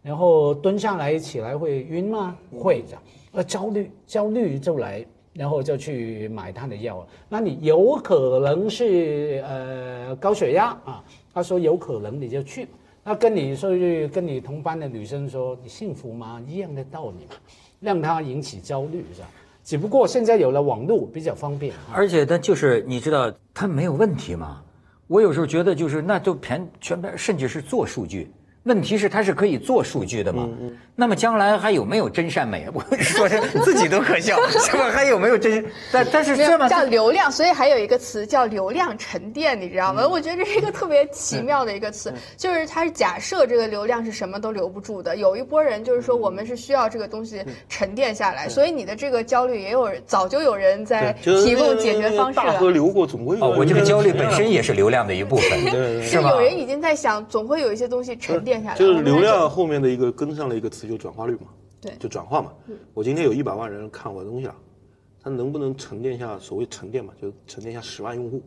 [0.00, 2.36] 然后蹲下来起来会晕吗？
[2.58, 2.96] 会的。
[3.38, 7.06] 呃，焦虑焦虑就来，然后就去买他的药。
[7.28, 11.04] 那你有可能是呃高血压啊？
[11.32, 12.66] 他说有可能，你就去。
[13.04, 16.42] 那跟你说去跟你同班的女生说你幸福吗？
[16.48, 17.36] 一样的道理嘛，
[17.78, 19.28] 让他引起焦虑是吧？
[19.62, 21.72] 只不过现在有了网络比较方便。
[21.94, 24.64] 而且他就是你知道他没有问题吗？
[25.06, 28.32] 我有时候觉得就是那都全全边甚至是做数据。
[28.68, 30.46] 问题是它是可以做数据的嘛？
[30.94, 32.66] 那么将来还有没有真善美？
[32.74, 34.90] 我 说是自己都可笑，是吧？
[34.92, 35.64] 还有没有真？
[35.90, 40.02] 但但是这么叫流量，所以还有一个词叫流量沉淀，你知道吗？
[40.02, 45.16] 嗯我觉得这是一个特别奇妙的一个词，就是它是假设这个流量是什么都留不住的。
[45.16, 52.72] 有一波人就是说我们是需要这个东西沉淀下来，所以你的这个焦虑也有人早就有人在提供解决方式大河了。
[52.72, 56.40] 流过，总归哦，我这个焦虑本身也是流量的一部分，是吧就有？
[56.40, 58.76] 人已经在想，总会有一些东西沉淀下来。
[58.76, 61.48] 就是流量后面的一个跟上了一个词，就转化率嘛。
[61.80, 62.52] 对就转化嘛。
[62.92, 64.56] 我今天有一百万人看我的东西了，
[65.22, 68.42] 他能不能沉淀下所谓沉淀嘛，就沉淀下十万用户，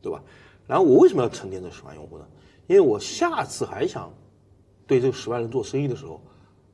[0.00, 0.22] 对吧？
[0.66, 2.26] 然后我为什么要沉淀这十万用户呢？
[2.68, 4.10] 因为我下次还想
[4.86, 6.22] 对这十万人做生意的时候，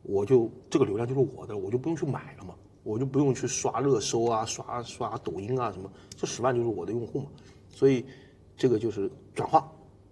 [0.03, 7.27] 我就这个流量就是我的，我就不用去买了嘛，我就不用去刷热搜啊、刷刷抖音啊什么，这十万就是我的用户嘛，
[7.69, 8.05] 所以
[8.57, 9.69] 这个就是转化。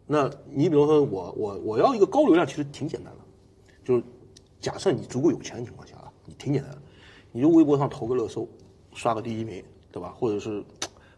[0.06, 3.20] 那你比如说我我我要一个高流量，其实挺简单的，
[3.84, 4.02] 就是
[4.60, 6.78] 假设你足够有钱的情况下啊，你挺简单的，
[7.32, 8.46] 你就微博上投个热搜，
[8.92, 10.14] 刷个第一名，对吧？
[10.18, 10.62] 或者是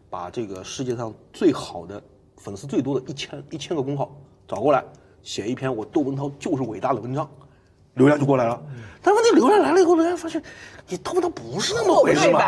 [0.09, 2.01] 把这个世界上最好的
[2.37, 4.09] 粉丝最多的一千一千个公号
[4.47, 4.83] 找过来，
[5.21, 7.29] 写一篇我窦文涛就是伟大的文章，
[7.95, 8.61] 流量就过来了。
[9.01, 10.41] 但问题流量来了以后，人家发现
[10.87, 12.39] 你窦文涛不是那么回事嘛，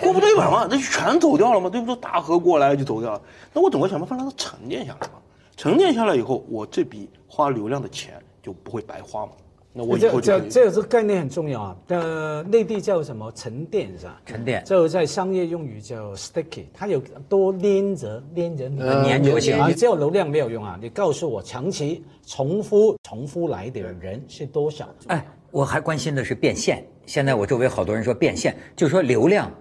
[0.00, 1.96] 过不对版嘛，那就全走掉了嘛，对不对？
[1.96, 3.20] 大河过来就走掉了。
[3.52, 5.17] 那我总要想办法让它沉淀下来嘛。
[5.58, 9.32] 沉淀下来以后，我这笔花流量的钱就不会白花嘛。
[9.72, 10.38] 那我以这后就。
[10.38, 11.76] 这这个这个概念很重要啊。
[11.88, 14.22] 呃，内地叫什么沉淀是吧？
[14.24, 20.78] 沉淀这个在商业用语叫 sticky，它有多粘着粘着你呃粘着性你只有流量没有用啊！
[20.80, 24.88] 你告诉我长期重复重复来的人是多少？
[25.08, 26.86] 哎，我还关心的是变现。
[27.04, 29.52] 现在我周围好多人说变现，就说流量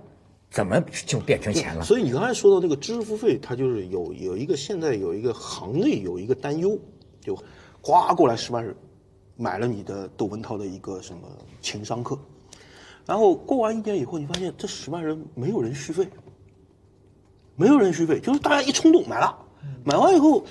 [0.50, 1.84] 怎么就变成钱了？
[1.84, 6.80] 所以你刚才说到这个知识付费，它就是有有一个现在有一个行内有一个担忧，
[7.20, 7.38] 就
[7.82, 8.76] 哗过来十万人，
[9.36, 11.28] 买了你的窦文涛的一个什么
[11.62, 12.18] 情商课，
[13.06, 16.08] 然后过完一年以后，你发现这十万人没有人续费，
[17.56, 19.38] 没有人续费，就是大家一冲动买了，
[19.84, 20.44] 买完以后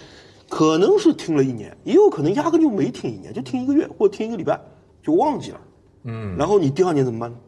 [0.48, 4.60] 可能是听了一年，也有可能压根就没听一年，就听一个月或者听一个礼拜
[5.02, 5.60] 就忘记了，
[6.04, 7.38] 嗯，然后你第二年怎么办呢？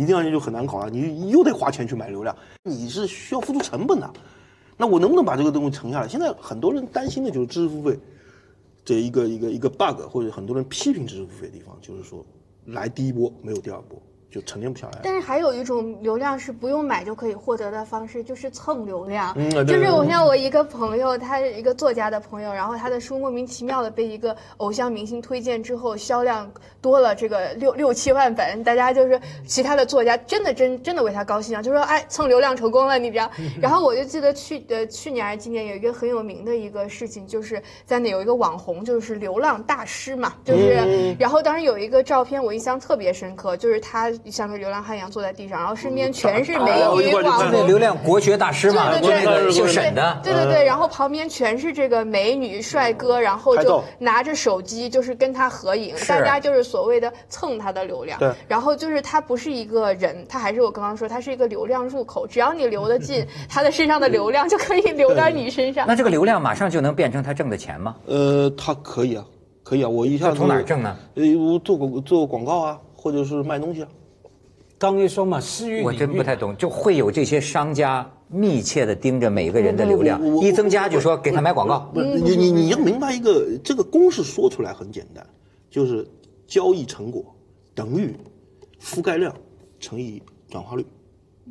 [0.00, 4.10] 你第二年就很难搞了，你又得花钱去买流量，你是需要付出成本的。
[4.78, 6.08] 那我能不能把这个东西沉下来？
[6.08, 7.98] 现在很多人担心的就是知识付费
[8.82, 12.24] 这一个一个一个 bug，或者很多人批评知识付费的地方，就是说
[12.64, 14.00] 来第一波没有第二波，
[14.30, 15.00] 就沉淀不下来。
[15.02, 19.34] 但是还有一种流量是不用买就可以获得的方式，就是蹭流量。
[19.36, 33.30] 嗯对就是我像我一个朋友，他是一个作家的朋友，然后他的书莫名其妙的被一个偶像明星推荐之后，销量多了这个六六七万本，大家就是其他的作家真的真真的为他高兴啊，就说哎蹭流量成功了，你知道？
[33.60, 47.66] 然后我就记得去呃去年还是今年有一个很有名的一个事情，就是在那有一个网红，就是流浪大师嘛，就是然后当时有一个照片我印象特别深刻，就是他像个流浪汉一样坐在地上，然后身边全是美哦我一女会儿就看网红那。
[47.68, 58.18] 流量国学大师嘛，对对对，那个姓沈的，对对对，然后旁边全是这个美女帅哥，然后就拿着手机就是跟他合影，大家就是所谓的蹭他的流量。
[58.18, 65.94] 对然后就是他不是一个人，他还是我刚刚说，他是一个流量入口，只要你流得进， 他的身上的流量就可以流到你身上那。
[65.94, 67.94] 这个流量马上就能变成他挣的钱吗？
[68.06, 69.24] 呃，他可以啊，
[69.62, 70.96] 可以啊，我一下从哪儿挣呢？
[71.14, 73.88] 呃，我做广做广告啊，或者是卖东西啊。
[74.80, 81.80] 刚一说嘛，私域我真不太懂，就会有这些商家密切的盯着每个人的流量一增加就说给他买广告。
[81.92, 85.22] 不你你你要明白一个这个公式说出来很简单，
[85.68, 86.08] 就是
[86.46, 87.22] 交易成果
[87.74, 88.16] 等于
[88.80, 89.36] 覆盖量
[89.78, 90.86] 乘以转化率，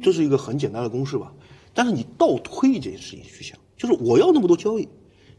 [0.01, 1.31] 这是一个很简单的公式吧？
[1.71, 4.89] 但是你倒推一件事情去想，就是我要那么多交易，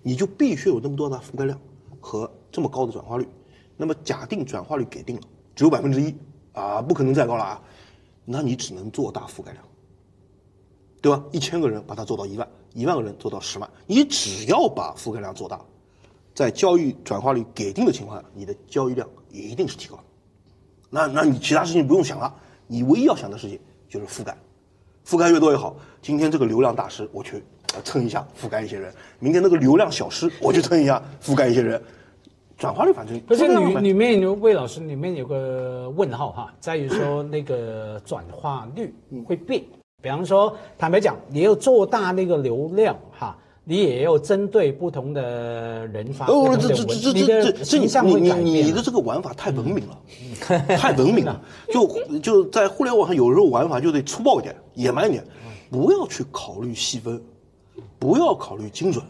[0.01, 1.61] 你就必须有那么多的覆盖量
[1.99, 3.27] 和这么高的转化率。
[3.77, 5.23] 那么假定转化率给定了，
[5.57, 6.15] 只有百分之一
[6.53, 7.63] 啊，不可能再高了啊，
[8.25, 9.65] 那你只能做大覆盖量。
[11.03, 11.25] 对吧？
[11.33, 15.59] 一千个人把它做到一万，一万个人做到十万，你只要把覆盖量做大，
[16.35, 20.03] 在交易转化率给定的情况下，你的交易量一定是提高的。
[20.91, 22.35] 那那你其他事情不用想了，
[22.67, 23.59] 你唯一要想的事情
[23.89, 24.37] 就是覆盖，
[25.07, 25.75] 覆盖越多越好。
[26.03, 27.43] 今天这个流量大师，我去
[27.83, 31.83] 蹭一下，覆盖一些人；明天那个流量小师，我去蹭一下，覆盖一些人。
[32.61, 38.95] 转化率反正可是覆盖量嘛里里面有魏老师里面有个问号哈，在于说那个转化率
[39.25, 39.65] 会变。
[40.03, 49.99] 比方说，坦白讲，你要做大那个流量哈，你也要针对不同的人哦，这这这这这这这形象你你你的这个玩法太文明了，
[50.77, 51.41] 太文明了。
[51.73, 55.25] 就就在互联网上，有时候玩法就得粗暴一点、野蛮一点，
[55.71, 57.23] 不要去考虑细分，
[57.99, 59.03] 不要考虑精准，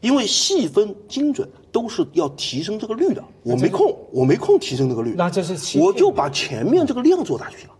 [0.00, 3.22] 因为细分、精准都是要提升这个率的。
[3.42, 7.74] 我没空，我没空提升这个率，那这是我就把前面这个量做大就行了，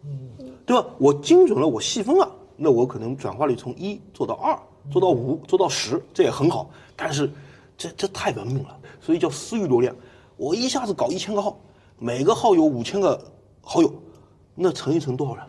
[0.67, 0.87] 对吧？
[0.99, 4.59] 我精准了，我细分了，那我可能转化率从一做到二，
[4.91, 6.71] 做到五，做到十，这也很好。
[6.97, 7.31] 但是
[7.77, 9.95] 这这太文明了，所以叫私域流量。
[10.37, 11.59] 我一下子搞一千个号，
[11.99, 13.23] 每个号有五千个
[13.61, 13.93] 好友，
[14.55, 15.45] 那乘一乘多少人？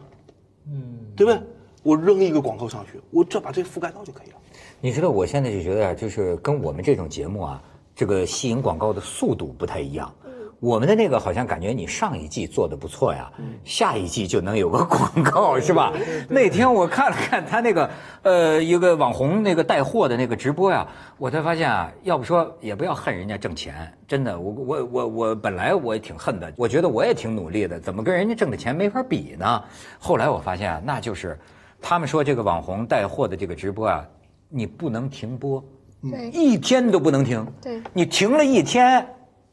[0.67, 1.41] 嗯，对不对？
[1.83, 4.35] 我扔一个广告上去，我只要把这个覆盖到就可以了。
[4.79, 7.63] 你知道，我现在就觉得啊，就是跟我们这种节目啊，
[8.01, 10.11] 这个吸引广告的速度不太一样。
[10.59, 13.31] 我们的那个好像感觉你上一季做的不错呀，
[13.63, 15.93] 下一季就能有个广告是吧？
[16.27, 17.87] 那天我看了看他那个
[18.23, 20.87] 呃一个网红那个带货的那个直播呀，
[21.19, 29.63] 我才发现啊，要不说也不要恨人家挣钱，真的，我我我我本来我也挺恨的，我觉得我也挺努力的，怎么跟人家挣的钱没法比呢？
[29.99, 31.39] 后来我发现啊，那就是
[31.79, 34.03] 他们说这个网红带货的这个直播啊，
[34.49, 35.63] 你不能停播。
[36.09, 36.29] 对。
[36.29, 37.45] 一天都不能停。
[37.61, 37.81] 对。
[37.93, 39.05] 你停了一天，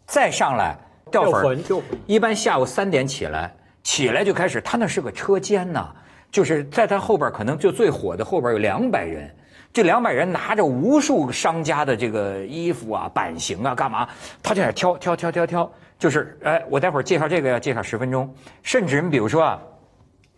[0.07, 0.77] 再上来
[1.11, 1.57] 掉粉儿。
[1.57, 5.93] 掉粉一般下午三点起来，起来就开始，他那是个车间呐，
[6.31, 9.35] 就是在他后边可能就最火的后边有两百人，
[9.73, 14.09] 这两百人拿着无数商家的这个衣服啊、版型啊，干嘛？
[14.43, 18.33] 他就在那挑挑挑挑挑，就是哎，我待会儿介绍这个要介绍十分钟，
[18.63, 19.61] 甚至你比如说啊，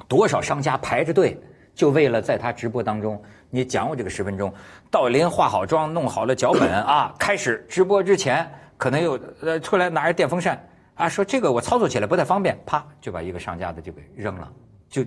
[0.09, 1.39] 多少商家排着队，
[1.81, 4.53] 就为了在他直播当中，你讲我这个十分钟，
[4.91, 10.63] 道林化好妆、弄好了脚本 啊，开始直播之前，可能有呃出来拿着电风扇
[10.95, 14.47] 啊，说这个我操作起来不太方便，啪就把一个商家的就给扔了，
[14.91, 15.03] 就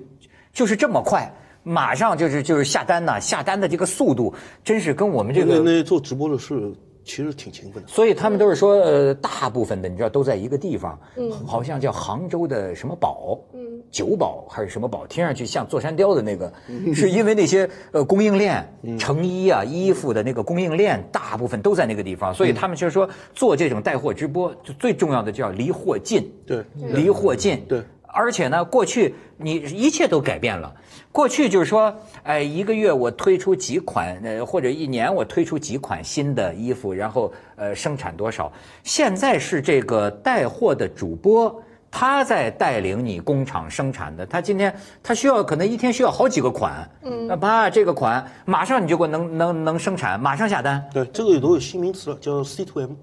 [0.51, 1.31] 就是这么快。
[1.61, 4.33] 马上就是就是下单呐，下单的这个速度
[4.63, 7.89] 真是跟我们这那个，那做直播的是其实挺勤奋的。
[7.89, 10.99] 所以他们都是说，呃，大部分的你知道都在一个地方，
[11.45, 13.61] 好像叫杭州的什么堡，嗯。
[13.91, 16.51] 九堡还是什么堡，听上去像座山雕的那个，
[16.95, 27.63] 是因为那些呃供应链、成衣啊、衣服的那个供应链，大部分都在那个地方，所以他们就是说做这种带货直播，就最重要的叫离货近，对，离货近。
[27.67, 30.73] 对，而且呢，过去你一切都改变了。
[31.13, 38.51] 过去就是说，哎，一个月我推出几款，呃，或者一年我推出几款新的衣服，然后呃生产多少。
[38.83, 44.25] 现在是这个带货的主播，他在带领你工厂生产的。
[44.25, 50.83] 他今天他需要可能一天需要好几个款，嗯，那啪这个款马上你就给我能能能生产，马上下单。
[50.91, 52.93] 对，这个都有新名词了，叫 C to M，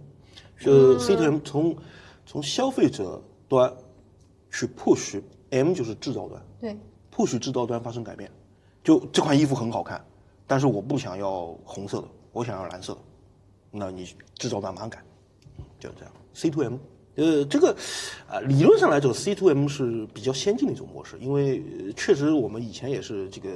[0.59, 1.77] 就 C to M 从
[2.27, 3.73] 从消费者端
[4.51, 6.77] 去 push M 就是制造端对，
[7.21, 8.31] ，push 制造端发生改变。
[8.83, 10.03] 就这款衣服很好看，
[10.47, 13.01] 但是我不想要红色的，我想要蓝色的，
[13.71, 14.07] 那你
[14.37, 14.99] 制造端马上改，
[15.79, 16.13] 就这样。
[16.33, 16.77] C to M，
[17.17, 17.77] 呃，这个
[18.27, 21.63] 啊、理论上来讲，C to M 是比较先进的一种模式，因为
[21.95, 23.51] 确实我们以前也是这个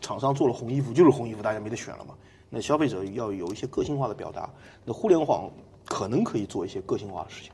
[0.00, 2.14] 厂商做了红衣服就是红衣服，大家没得选了嘛。
[2.50, 4.48] 那消费者要有一些个性化的表达，
[4.84, 5.50] 那互联网
[5.86, 7.50] 可能可以做一些个性化的事情。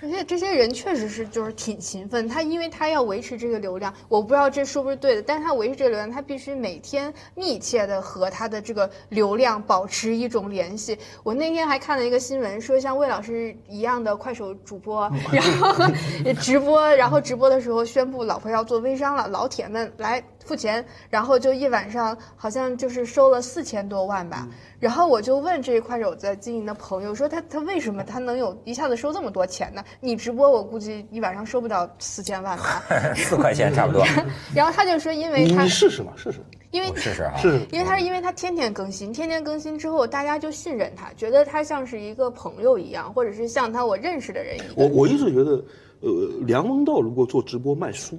[0.00, 10.98] 而且这些人确实是就是挺勤奋，他因为他要维持这个流量，我不知道这是不是对的，但是他维持这个流量，他必须每天密切的和他的这个流量保持一种联系。
[11.22, 15.84] 我那天还看了一个新闻，说像魏老师一样的快手主播，然后
[16.40, 24.48] 直播，然后直播的时候宣布老婆要做微商了，老铁们来付钱，然后就一晚上好像就是收了四千多万吧。
[24.78, 29.84] 然后我就问这一快手在经营的朋友说他他为什么他能有一下子收这么多钱呢？
[30.00, 32.82] 你直播我估计一晚上收不到四千万吧。
[33.14, 34.04] 四块钱差不多，
[34.54, 36.40] 然后他就说因为你他你试试嘛，试试，
[36.72, 37.36] 因为试试啊。
[37.36, 37.66] 试试。
[37.70, 44.68] 因为他是因为他天天更新，天天更新之后，大家就信任他，觉得他像是一个朋友一样，或者是像他我认识的人一样。
[44.76, 45.52] 我我一直觉得，
[46.00, 48.18] 呃，梁文道如果做直播卖书，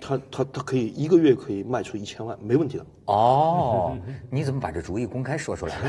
[0.00, 2.86] 他他他可以一个月可以卖出一千万，没问题的。
[3.06, 3.96] 哦，
[4.30, 5.82] 你怎么把这主意公开说出来了？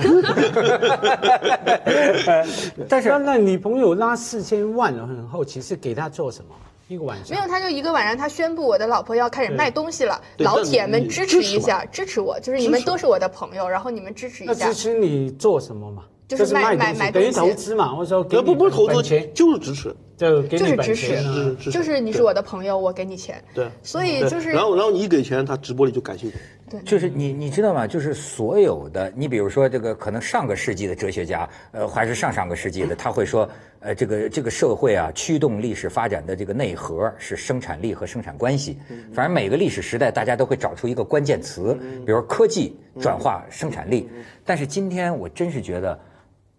[2.87, 6.55] 但是那那女朋友拉四千万，我很好奇是给他做什么？
[6.87, 14.73] 一个晚上没有，他就一个晚上，他宣布我的老婆要开始卖东西了，对老铁们支持一下，支持我，就是你们都是我的朋友，然后你们支持一下那支。
[14.73, 16.03] 持你做什么嘛？
[16.29, 17.93] 就是卖卖东西等于买买东西投资嘛。
[17.93, 19.93] 我说不不是投资本钱，，就是支持。
[20.17, 21.33] 就是支持钱啊。
[21.59, 23.41] 是是就是你是我的朋友，我给你钱。
[23.53, 26.37] 对，所以就是然后然后你一给钱，他直播里就感兴趣。
[26.83, 27.87] 就是你你知道吗？
[27.87, 33.49] 就是所有的，你比如说这个可能上个世纪的哲学家，呃，还是上上个世纪的，他会说，
[33.79, 38.77] 呃，这个这个社会啊，驱动历史发展的这个内核是生产力和生产关系。
[39.13, 41.73] 反正每个历史时代，大家都会找出一个关键词，
[42.05, 44.09] 比如科技转化生产力。
[44.43, 45.97] 但是今天我真是觉得。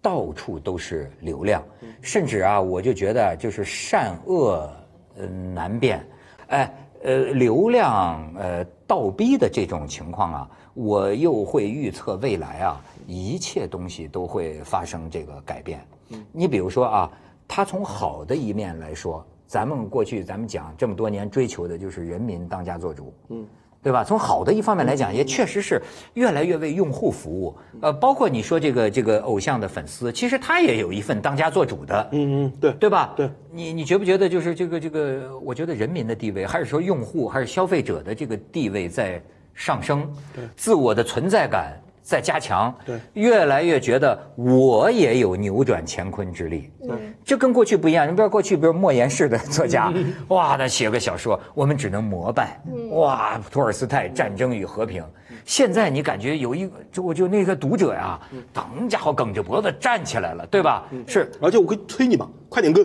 [0.01, 1.63] 到处都是流量，
[2.01, 4.71] 甚至啊，我就觉得就是善恶
[5.17, 6.07] 呃难辨，
[6.49, 15.81] 哎呃流量呃倒逼的这种情况啊，我又会预测未来啊，一切东西都会发生这个改变。
[16.33, 17.11] 你比如说啊，
[17.47, 23.47] 它从好的一面来说，咱们过去咱们讲这么多年追求的就是人民当家作主，嗯。
[23.81, 24.03] 对吧？
[24.03, 25.81] 从好的一方面来讲，也确实是
[26.14, 27.57] 越来越为用户服务。
[27.81, 33.14] 呃，包括你说这个这个偶像的粉丝，其实他也有一份当家做主的，嗯嗯，对对吧？
[33.17, 35.38] 对，你你觉不觉得就是这个这个？
[35.41, 39.23] 我觉得人民的地位，还是说用户还是消费者的这个地位在
[39.55, 41.73] 上升，对自我的存在感
[42.09, 46.71] 在加强，对，越来越觉得我也有扭转乾坤之力。
[46.88, 48.09] 嗯，这跟过去不一样。
[48.09, 49.92] 你比如过去，比如莫言式的作家，
[50.29, 52.59] 哇，他写个小说，我们只能膜拜，
[52.92, 55.03] 哇，托尔斯泰《战争与和平》。
[55.44, 58.18] 现在你感觉有一个，就我就那个读者呀，
[58.55, 60.87] 当家伙梗着脖子站起来了，对吧？
[61.06, 62.83] 是而且我可以催你嘛，快点更。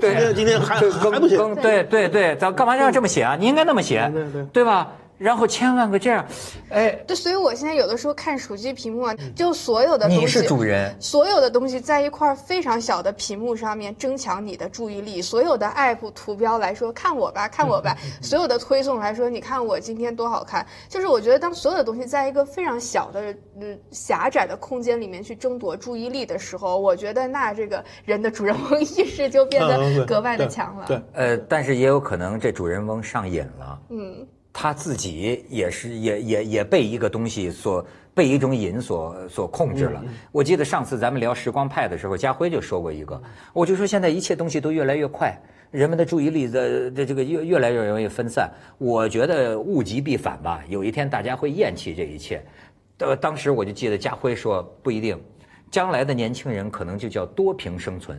[0.00, 1.54] 今天今天还还不行。
[1.56, 3.36] 对对对，咱干嘛要这么写啊？
[3.38, 4.90] 你应该那么写，对对对吧？
[5.16, 6.26] 然后千万个这样，
[6.70, 15.22] 哎，对，所以我现在有的时候看手机屏幕啊，就所有的东西，你是主人，所有的东西在一块非常小的屏幕上面增强你的注意力。
[15.22, 20.66] 所有的 app 图标来说，看我吧，看我吧；所有的推送来说，你看我今天多好看。
[20.88, 30.86] 就是我觉得，当所有的东西在一个非常小的、嗯狭窄的空间里面去争夺注意力的时候，我觉得那这个人的主人翁意识就变得格外的强了。
[30.86, 33.78] 对，呃，但是也有可能这主人翁上瘾了。
[33.90, 34.26] 嗯。
[34.56, 37.84] 他自己也是也也也被一个东西所
[38.14, 40.00] 被一种瘾所所控制了。
[40.30, 43.20] 我记得上次咱们聊时光派的时候，家辉就说过一个，
[43.52, 45.36] 我就说现在一切东西都越来越快，
[45.72, 48.48] 人们的注意力的的这个越越来越容易分散。
[48.78, 52.40] 我觉得物极必反吧，有一天大家会厌弃这一切。
[52.98, 55.20] 呃，当时我就记得家辉说不一定，
[55.68, 58.16] 将来的年轻人可能就叫多屏生存，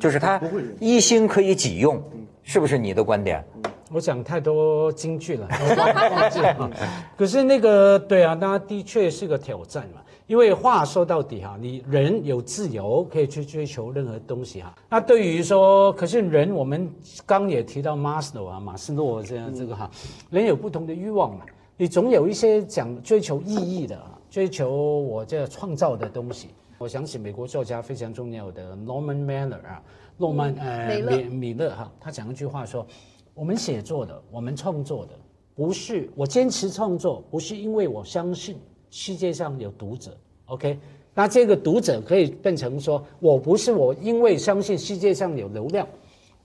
[0.00, 0.42] 就是他
[0.80, 2.02] 一心可以几用，
[2.42, 3.44] 是不是你的观点？
[3.92, 5.48] 我讲太多京剧了，
[6.16, 6.70] 忘记了。
[7.16, 10.00] 可是那个对啊，那的确是个挑战嘛。
[10.26, 14.72] 因为话说到底哈，你人有自由，可以去追求任何东西哈。
[14.88, 16.88] 那对于说，可是人我们
[17.26, 19.90] 刚也提到马斯洛啊，马斯洛这样这个哈，
[20.30, 21.44] 人有不同的欲望嘛。
[21.76, 24.70] 你总有一些讲追求意义的，追求
[25.00, 26.50] 我这创造的东西。
[26.78, 29.82] 我想起美国作家非常重要的 Norman Mailer 啊，
[30.16, 32.86] 诺曼呃米米勒哈，他讲一句话说。
[33.34, 35.12] 我们写作的，我们创作的，
[35.54, 38.58] 不是我坚持创作，不是因为我相信
[38.90, 40.16] 世界上有读者
[40.46, 40.78] ，OK？
[41.14, 45.86] 那这个读者可以变成说，我不是我因为相信世界上有流量，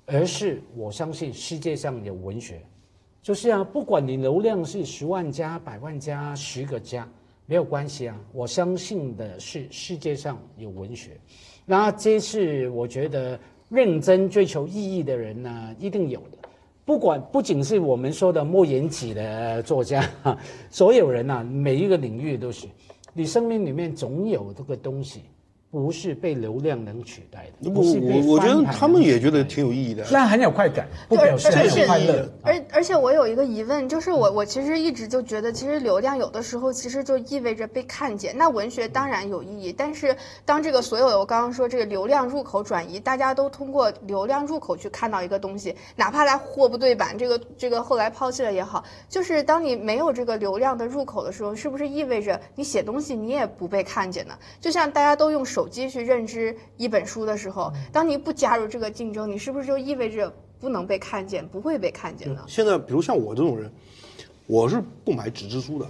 [0.06, 2.62] 而是我相信世界上有文学，
[3.22, 7.08] 就是啊，不管你流量是十万加、百万加、十个加，
[7.46, 11.12] 没有关系啊，我相信的是世界上有文学。
[11.66, 16.45] 那这是我觉得认真追求意义的人呢，一定有的。
[16.86, 20.08] 不管不仅是我们说的莫言几的作家，
[20.70, 22.68] 所有人呐，每一个领域都是，
[23.12, 25.22] 你生命里面总有这个东西。
[25.76, 27.70] 不是被流量能取代的。
[27.70, 32.30] 我我我觉得他们也觉得挺有意义的，那很有快感，不表示很快乐。
[32.42, 38.34] 而而且我有一个疑问，就是我我其实一直就觉得，其实流量有的时候其实就意味着被看见。
[38.38, 40.16] 那文学当然有意义，但是
[40.46, 54.34] 当这个所有的我刚刚说这个流量入口转移，大家都通过流量入口去看到一个东西，哪怕它货不对版，这个这个后来抛弃了也好，就是当你没有这个流量的入口的时候，是不是意味着你写东西你也不被看见呢？
[54.62, 55.65] 就像大家都用手。
[55.66, 62.46] 手机去认知一本书的时候，当你不加入这个竞争，你是不是就意味着不能被看见，不会被看见呢？
[62.48, 63.74] 现在，比如像我这种人，
[64.46, 65.88] 我是不买纸质书的。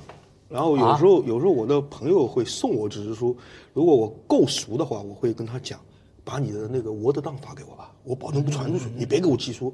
[0.48, 3.36] 然后有时候，有时候我的朋友会送我纸质书，
[3.74, 5.78] 如果我够熟的话，我会跟他讲，
[6.24, 9.74] 把你的那个 Word 档发给我吧，我保证不传出去，你别给我寄书，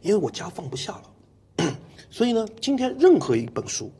[0.00, 1.76] 因为我家放不下了。
[2.08, 3.92] 所以呢，今天任何一本书，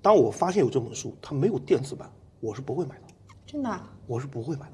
[0.00, 2.08] 当我发现有这本书，它没有电子版，
[2.38, 3.02] 我是不会买的。
[3.44, 4.72] 真的，我是不会买的，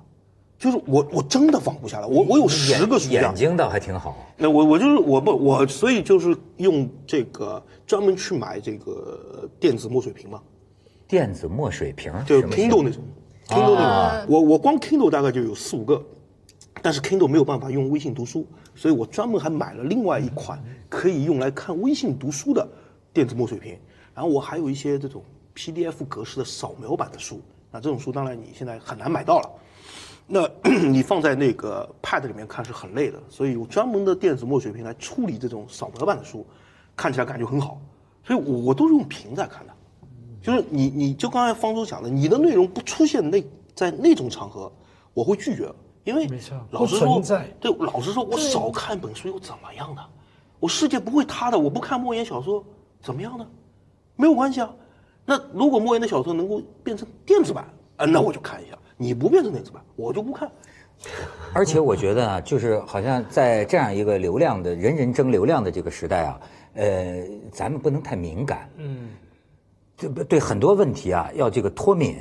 [0.57, 4.17] 就是我我真的放不下来，我我有十个书架，眼睛倒还挺好。
[4.37, 10.41] 那我我就是我不我，所以就是用这个专门去买这个电子墨水屏嘛，
[11.09, 13.03] 电子墨水屏，就 Kindle 那种
[13.49, 16.01] ，Kindle 那种，我我光 Kindle 大概就有四五个，
[16.81, 22.67] 但是 Kindle 没有办法用微信读书，所以我专门还买了另外一款可以用来看微信读书的
[23.13, 23.77] 电子墨水屏，
[24.15, 25.23] 然后我还有一些这种
[25.57, 27.41] PDF 格式的扫描版的书。
[27.75, 29.51] 那这种书当然你现在很难买到了，
[30.29, 30.49] 那
[30.87, 36.47] 你放在那个 Pad 里面看是很累的，所以有专门的电子墨水屏来处理这种扫描版的书，
[36.95, 37.81] 看起来感觉很好。
[38.23, 39.73] 所以我我都是用屏在看的，
[40.41, 43.45] 就是你你就刚才方舟讲的，你的内容不出现那
[43.75, 44.71] 在那种场合，
[45.13, 45.69] 我会拒绝，
[46.05, 46.29] 因为
[46.71, 47.21] 老实说，
[47.59, 50.03] 对，老实说，我少看本书又怎么样呢？
[50.61, 52.65] 我世界不会塌的，我不看莫言小说
[53.03, 53.45] 怎么样呢？
[54.15, 54.73] 没有关系啊。
[55.25, 57.65] 那如果莫言的小说能够变成电子版，
[57.97, 58.77] 啊，那我就看一下。
[58.97, 60.51] 你不变成电子版，我就不看。
[61.53, 66.41] 而且我觉得啊，就是好像在这样一个流量的人人争流量的这个时代啊，
[66.75, 68.69] 呃，咱们不能太敏感。
[68.77, 69.11] 嗯。
[69.97, 72.17] 对对，很多问题啊，要这个脱敏。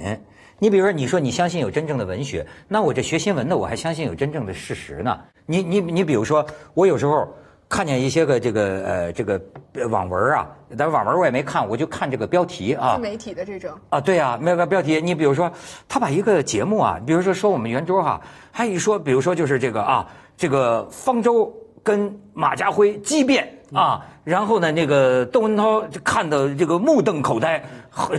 [0.59, 5.19] 你比如说，你说你相信有真正的文学，那我这学新闻的，我还相信有真正的事实呢。
[5.45, 7.27] 你你你，比如说，我有时候。
[7.73, 9.41] 看见一些个这个呃这个
[9.89, 10.47] 网文啊，
[10.77, 12.93] 但网文我也没看，我就看这个标题啊。
[12.95, 15.01] 自媒体的这种啊，对啊，没有标题。
[15.01, 15.51] 你比如说，
[15.89, 18.21] 他把一个节目啊，比如说说我们圆桌哈，
[18.51, 20.07] 还一说，比如说就是这个啊，
[20.37, 21.51] 这个方舟
[21.81, 27.63] 跟马家辉激辩啊，然后呢，那个窦文涛就看到这个目瞪口呆，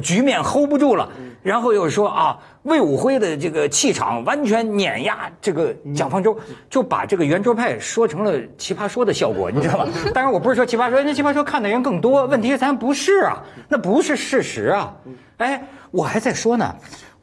[0.02, 1.09] 局面 hold 不住了，
[1.42, 6.36] 然后又说啊，魏武辉的这个气场完全碾压这个蒋方舟，
[6.68, 9.88] 就把这个圆桌派说成了奇葩说的效果，你知道吧？
[10.12, 14.94] 当然我不是说奇葩说，那奇葩说看的人更多，问题是咱不是啊，那不是事实啊。
[15.38, 16.74] 哎，我还在说呢。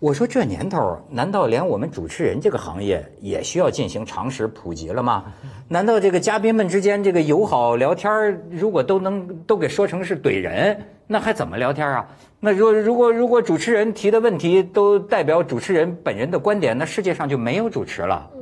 [0.01, 5.31] 我说这年头，难道连我们主持人这个行业也需要进行常识普及了吗？
[5.67, 8.11] 难道这个嘉宾们之间这个友好聊天
[8.49, 10.75] 如果都能都给说成是怼人，
[11.05, 12.09] 那还怎么聊天啊？
[12.39, 18.27] 那如果如果如果主持人提的问题都代表主持人本人的观点，那世界上就没有主持了。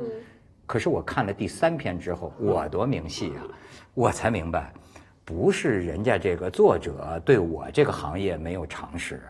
[0.64, 3.44] 可是我看了第三篇之后，我多明细啊！
[3.92, 4.72] 我才明白，
[5.26, 9.20] 不是人家这个作者对我这个行业没有常识。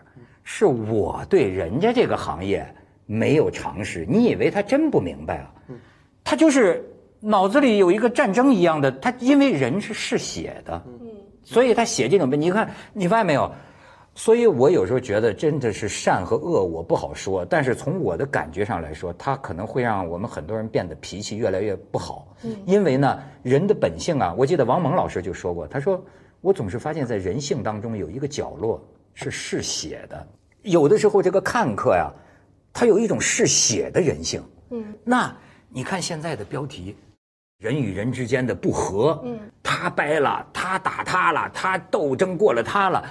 [0.43, 2.65] 是我对人家这个行业
[3.05, 5.53] 没有常识，你以为他真不明白啊？
[6.23, 6.83] 他就是
[7.19, 10.81] 脑子里有一个战争一样的，他因为人是嗜血的，
[11.43, 12.39] 所以他写这种文。
[12.39, 13.51] 你看，你发现没有？
[14.13, 17.45] 所以我有时候觉得真的是善和恶，我不好说。
[17.45, 22.35] 但是从我的感觉上来说，他可能会让我们很多人变得脾气越来越不好。
[22.65, 26.03] 因为呢，人的本性啊，我记得王蒙老师就说过，他说
[26.41, 28.83] 我总是发现在人性当中有一个角落。
[29.13, 30.27] 是嗜血的，
[30.61, 32.11] 有的时候这个看客呀，
[32.73, 34.43] 他有一种嗜血的人性。
[34.69, 35.35] 嗯，那
[35.69, 36.95] 你看现在的标题，
[37.59, 43.03] 人与人之间的不和，嗯，他掰了，他打他了，他斗争过了他了。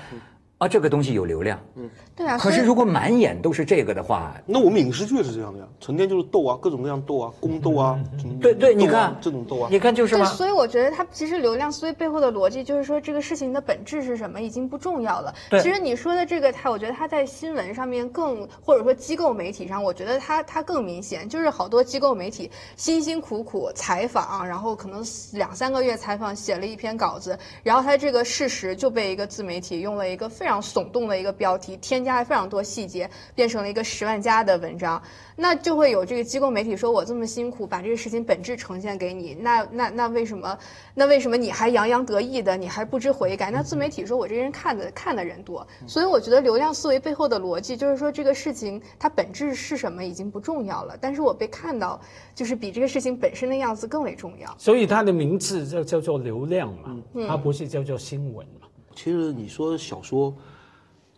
[0.60, 2.36] 啊，这个东西有流量，嗯，对啊。
[2.36, 7.98] 可是如果满眼都是这个的话，那我们影视剧是这样的呀，成天就是斗啊，各种各样斗啊，宫斗啊，
[8.42, 10.26] 对对，你看这种斗啊，你看就是吗？
[10.26, 15.34] 所以我觉得它其实流量思维背后的逻辑就是说，这个事情的本质是什么已经不重要了。
[15.48, 25.02] 对，其实你说的这个，它我觉得它在新闻上面更，或者说机构媒体上，我觉得它它更明显，就是好多机构媒体辛辛苦苦采访，然后可能
[25.32, 31.34] 两三个月采访写了一篇稿子，然后它这个事实就被一个自媒体用了一个非常耸动的一个。
[31.40, 35.00] 标题添加了非常多细节，变成了一个十万加的文章，
[35.36, 40.58] 那就会有这个机构媒体说：“我这么辛苦把这个事情本质呈现给你，那那那为什么？
[40.92, 42.58] 那为什么你还洋洋得意的？
[42.58, 51.98] 你还不知悔改？”那自媒体说：“我这人看的看的人多，所以我觉得流量思维背后的逻辑就是说，这个事情它本质是什么已经不重要了，但是我被看到，
[52.34, 54.54] 就是比这个事情本身的样子更为重要。
[54.58, 56.96] 所以它的名字就叫做流量嘛，
[57.26, 58.66] 它不是叫做新闻嘛。
[59.02, 60.34] 其实你说小说。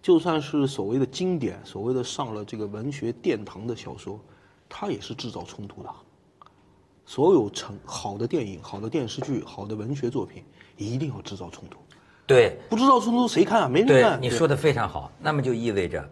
[0.00, 4.18] 就算是所谓的经典，所谓的上了这个文学殿堂的小说，
[4.68, 5.88] 它也是制造冲突的。
[7.06, 10.42] 所有成好的电影、好的电视剧、好的文学作品，
[10.76, 11.78] 一定要制造冲突。
[12.26, 13.68] 对，不制造冲突谁看啊？
[13.68, 14.20] 没人看。
[14.20, 15.12] 你说的非常好。
[15.20, 16.04] 那么就意味着，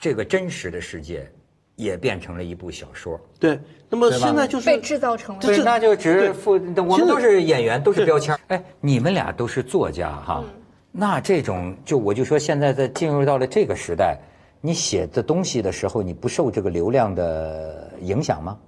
[0.00, 1.32] 这个真实的世界
[1.76, 3.20] 也变成了一部小说。
[3.38, 3.60] 对。
[3.88, 5.42] 那么现在就是被制造成了。
[5.42, 8.36] 对，那就只是附，我们都是演员，都是标签。
[8.48, 10.42] 哎，你们俩都是作家哈。
[10.90, 14.18] 那这种就我就说，现在在进入到了这个时代，
[14.60, 18.58] 你写的东西的时候，你不受这个流量的影响吗？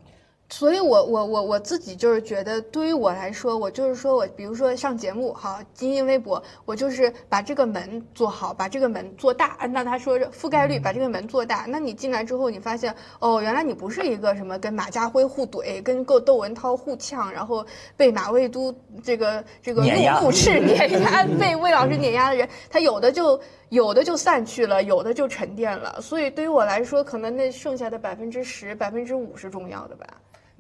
[0.53, 9.57] 所以，我我我我自己就是觉得，对于我来说，我就是说我，比如说上节目哈，精英微博，我就是把这个门做好，把这个门做大。
[9.61, 11.67] 按照他说覆盖率，把这个门做大。
[11.69, 17.65] 那你进来之后，你发现哦，原来你不是一个什么跟马家辉互怼，跟够窦文涛互呛，然后
[17.97, 18.75] 被马未都
[19.05, 26.01] 这个这个怒怒斥 碾压，被魏老师碾压的人，他有的就有的就散去了，有的就沉淀了。
[26.01, 30.05] 所以对于我来说，可能那剩下的百分之十、百分之五是重要的吧。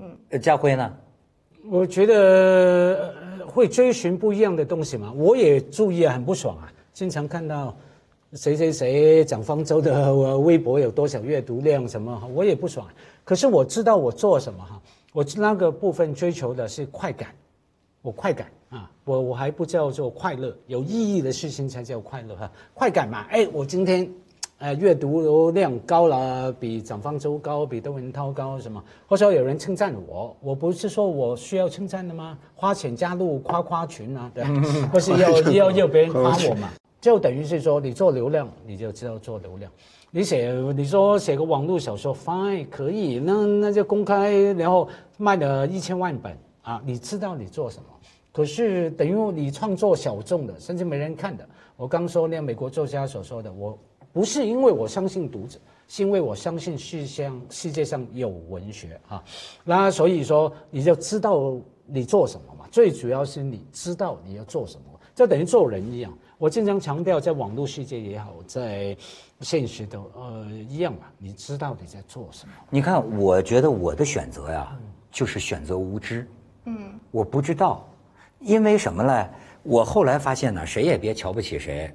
[0.00, 0.92] 嗯，家辉呢？
[1.68, 3.14] 我觉得
[3.46, 5.12] 会追寻不一样的东西嘛。
[5.12, 7.76] 我也注意啊很不爽啊，经常看到
[8.32, 12.88] 谁谁谁蒋方舟的微博有多少阅读量什么，我也不爽。
[13.24, 14.80] 可是我知道我做什么哈，
[15.12, 17.34] 我那个部分追求的是快感，
[18.00, 23.26] 我快感啊，我我还不叫做快乐，有意义的事情才叫快乐哈，快感嘛。
[23.28, 24.10] 哎，我今天。
[24.60, 28.82] 呃，阅读量高了，比蒋方舟高，比窦文涛高，什么？
[29.08, 32.36] 或者有人称赞我，我不是说我需要称赞的吗？
[32.54, 34.44] 花钱加入夸夸群啊，对，
[34.92, 36.68] 或是要要要别人夸我嘛？
[37.00, 39.72] 就等于是说，你做流量，你就知道做流量。
[40.10, 44.86] 你写，你说写个网络小说，fine，可以，那那就公开，然后
[45.16, 47.84] 卖了一千万本啊，你知道你做什么？
[48.30, 51.48] 可是等于你创作小众的，甚至没人看的。
[51.78, 53.78] 我刚说那美国作家所说的，我。
[54.12, 59.22] 不是因为我相信读者，是因为我相信世上世界上有文学啊，
[59.64, 61.56] 那所以说你就知道
[61.86, 62.66] 你做什么嘛。
[62.70, 66.12] 最主要是你知道你要做什么，就等于做人一样。
[66.38, 68.96] 我经常强调，在网络世界也好，在
[69.40, 71.00] 现实的呃一样嘛。
[71.18, 72.52] 你知道你在做什么？
[72.70, 74.74] 你看，我觉得我的选择呀，
[75.10, 76.26] 就是选择无知。
[76.64, 77.86] 嗯，我不知道，
[78.38, 79.28] 因为什么呢？
[79.62, 81.92] 我后来发现呢，谁也别瞧不起谁。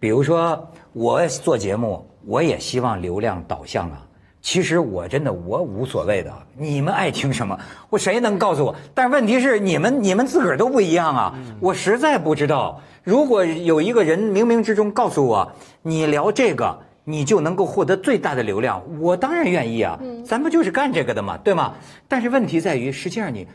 [0.00, 4.04] 比如说我做节目，我也希望流量导向啊。
[4.40, 7.58] 其实我真的我无所谓的，你们爱听什么，
[7.90, 8.74] 我谁能告诉我？
[8.94, 12.80] 但是问题是你们你们自个儿都不一样啊，我实在不知道。
[13.02, 19.98] 如果有一个人冥冥之中告诉我，你聊这个，你就能够获得最大的流量，我当然愿意啊。
[20.24, 21.74] 咱不就是干这个的嘛，对吗？
[22.06, 23.46] 但是问题在于，实际上你，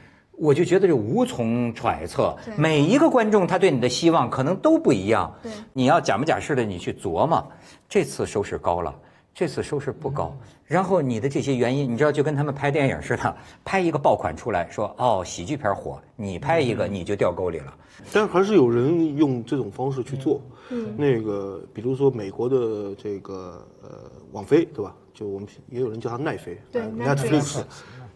[0.43, 2.35] 我就觉得这无从揣测。
[2.57, 5.33] 每一个观众他对你的希望可能都不一样。
[5.41, 7.41] 对，你要假模假式的你去琢磨，
[7.87, 8.93] 这次收视高了。
[9.35, 10.31] 这次收视不高，
[10.63, 13.35] 然后你的这些原因，你知道就跟他们拍电影似的，
[13.65, 17.73] 拍一个爆款出来说哦喜剧片火，你拍一个你就掉沟里了。
[18.11, 20.39] 但还是有人用这种方式去做，
[20.69, 23.89] 嗯，那个比如说美国的这个呃
[24.33, 24.93] 网飞对吧？
[25.15, 27.63] 就我们也有人叫它奈飞，对，Netflix，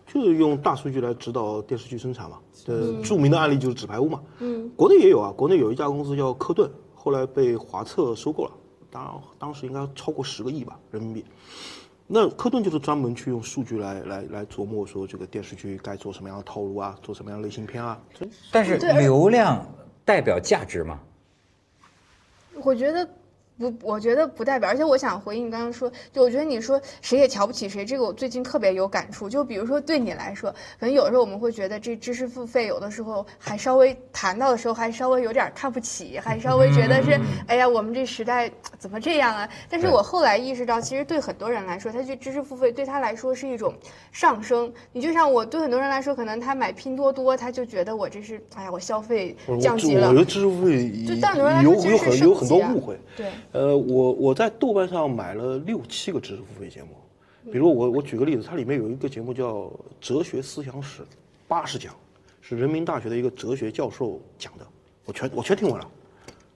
[0.07, 2.39] 就是用大数据来指导电视剧生产嘛。
[2.65, 8.51] 呃，著名的案例就是《纸牌屋》嘛，嗯，国内也有啊，国内有一家公司叫科顿，后来被华策收购了。
[8.89, 11.25] 当当时应该超过十个亿吧人民币，
[12.07, 18.01] 那科顿就是专门去用数据来来来琢磨说这个电视剧该做什么样的套路啊，做什么样的类型片啊。
[18.51, 19.65] 但是流量
[20.03, 20.99] 代表价值吗？
[22.63, 23.07] 我觉得。
[23.57, 24.69] 不，我觉得不代表。
[24.69, 29.29] 而且我想回应你刚刚说，就我觉得你说谁也瞧不起谁，这个我最近特别有感触。
[29.29, 39.49] 就比如说对你来说，可能有的时候我们会觉得这知识付费有的时候还稍微谈到的时候还稍微有点看不起，还稍微觉得是哎呀我们这时代怎么这样啊？
[39.69, 43.73] 但是我后来意识到，其实对很多人来说，他去知识付费对他来说是一种
[44.11, 44.71] 上升。
[44.91, 50.09] 你就像我对很多人来说，可能他买拼多多，他就觉得我这是哎呀我消费降级了。
[50.09, 50.93] 我觉得知识付费
[51.63, 52.99] 有有很有很多误会。
[53.15, 53.27] 对。
[53.51, 56.89] 呃，我我在豆瓣上买了六七个知识付费节目，
[57.51, 59.55] 比如我我举个例子，它里面有一个节目叫
[60.01, 61.01] 《哲学思想史》，
[61.47, 61.95] 八十讲，
[62.41, 64.67] 是人民大学的一个哲学教授讲的，
[65.05, 65.89] 我全我全听完了。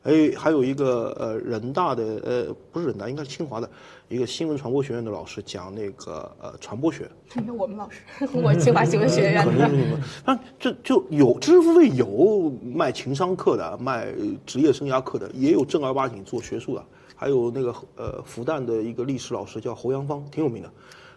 [0.03, 3.69] 哎，还有一个呃人大的呃不是人大，应该是清华的
[4.09, 7.07] 一个新闻传播学院的老师讲那个呃传播学。
[7.55, 9.99] 我们老师，我清华新闻学院的。
[10.25, 14.11] 那这就有知识付费，有卖情商课的，卖
[14.43, 16.83] 职业生涯课的，也有正儿八经做学术的，
[17.15, 20.71] 还有那个呃复旦的一个历史老师叫侯阳芳，挺有名的。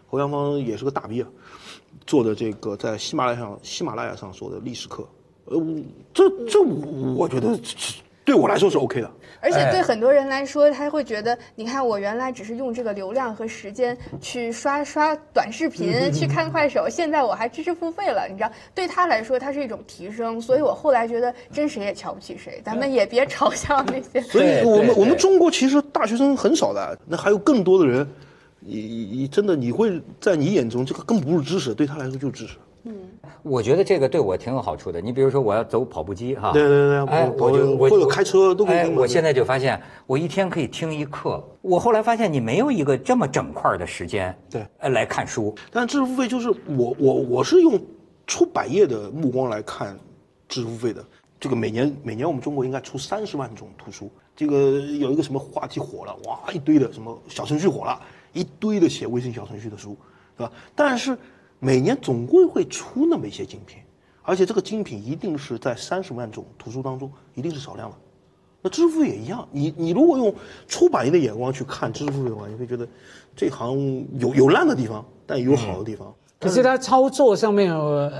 [0.05, 1.27] 侯阳芳也是个大 V 啊，
[2.05, 5.07] 做的这个在喜马拉雅上喜马拉雅上说的历史课，
[5.45, 5.59] 呃，
[6.13, 7.59] 这这我觉得。
[8.25, 20.41] 对我来说是 OK 的，而且对很多人来说，他会觉得，你看我原来只是用这个流量和时间去刷刷短视频，去看快手，现在我还知识付费了，你知道，对他来说，它是一种提升。
[20.41, 24.19] 所以我后来觉得，真谁也瞧不起谁，咱们也别嘲笑那些。
[24.27, 28.07] 所以我们我们中国其实大学生很少的，那还有更多的人，
[28.59, 32.57] 你你真的你会在你眼中这个更不是知识，对他来说就是知识。
[33.27, 35.01] 嗯，我觉得这个对我挺有好处的。
[35.01, 38.77] 你比如说，我要走跑步机哈，对对对，哎，我就或者开车都可以。
[38.77, 41.43] 哎，我现在就发现，我一天可以听一课。
[41.61, 45.55] 我后来发现，你没有一个这么整块的时间，对，呃，来看书。
[45.71, 47.79] 但知识付费就是我我我是用
[48.27, 49.97] 出版业的目光来看
[50.47, 51.03] 知识付费的。
[51.39, 54.11] 这个每年每年我们中国应该出三十万种图书。
[54.35, 57.99] 这个有一个什么话题火了，哇，一堆的什么小程序火了，
[58.33, 59.95] 一堆的写微信小程序的书，
[60.37, 60.51] 对吧？
[60.75, 61.17] 但是。
[61.59, 63.79] 每年总归会出那么一些精品，
[64.21, 67.95] 而且这个精品一定是在三十万种图书当中一定是少量的。
[68.61, 70.33] 那知识付费也一样，你你如果用
[70.67, 72.87] 出版业的眼光去看知识付费的话，你会觉得
[73.35, 76.13] 这行有有烂的地方，但也有好的地方。
[76.39, 77.69] 可是它操作上面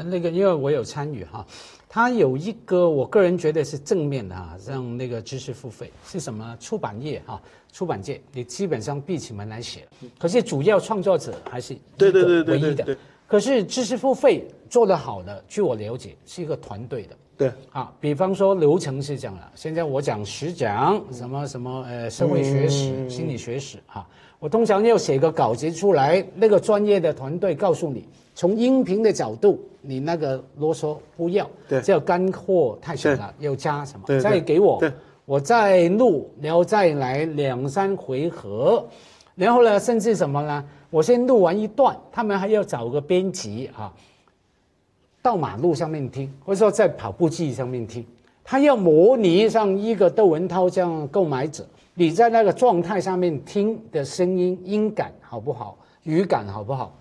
[0.09, 1.45] 那个，因为我有参与哈，
[1.89, 6.55] 它有一个我个人觉得是正面的哈，让那个知识付费是什么？
[6.59, 7.41] 出版业哈，
[7.73, 12.97] 出版界你基本上闭起门来写，可是主要创作者还是对对对唯一的。
[13.27, 17.15] 可是知识付费做得好的，据我了解是一个团队的。
[17.37, 17.51] 对。
[17.71, 24.07] 啊，比方说流程是这样的，现在我讲十讲什么什么呃社会学史、心理学史哈，
[24.39, 34.05] 我通常要写个稿子出来，那个专业的团队告诉你，从音频的角度，你那个啰嗦不要，对，这干货太少了，要加什么？
[34.07, 34.91] 对，再给我，对，
[35.25, 38.87] 我再录，然后再来两三回合，
[39.35, 40.63] 然后呢，甚至什么呢？
[40.89, 43.91] 我先录完一段，他们还要找个编辑啊，
[45.21, 48.05] 到马路上面听，或者说在跑步机上面听，
[48.43, 56.95] 他要模拟上一个窦文涛这样购买者，你在那个状态上面听的声音音感好不好，语感好不好，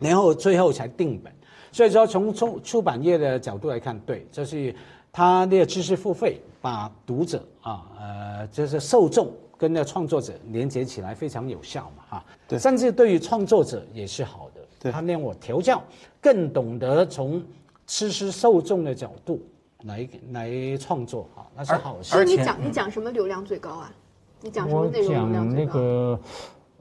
[0.00, 1.32] 然后最后才定本。
[1.70, 4.74] 所以说，从出出版业的角度来看，对，就是
[5.12, 9.32] 他那个知识付费，把读者啊，呃，就是受众。
[9.60, 15.82] 跟那创作者连接起来非常有效嘛，哈，对，甚至对于创作者也是好的，对，他让我调教，
[16.18, 17.44] 更懂得从
[17.86, 19.38] 吃施受众的角度
[19.82, 22.16] 来来创作哈，那是好事。
[22.16, 23.92] 而且你讲你讲什么流量最高啊？
[24.40, 25.72] 你讲什么内容流量讲那最高？
[25.74, 26.20] 个。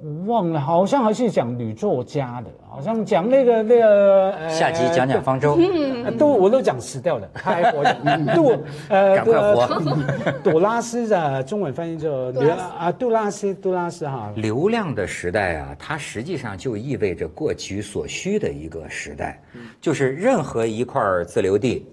[0.01, 4.31] 我忘了，好像还是讲女作家的，好像讲那个那个。
[4.31, 5.57] 呃下集讲讲方舟，
[6.05, 7.95] 呃都我都讲死掉了，他还活着。
[8.33, 8.55] 杜
[8.89, 9.81] 呃 赶快活
[10.43, 19.41] 杜拉斯的中文翻译就杜拉斯啊杜拉斯杜拉斯哈，流量的时代啊，它实际上就意味着过取所需的一个时代，
[19.81, 21.85] 就是任何一块自留地，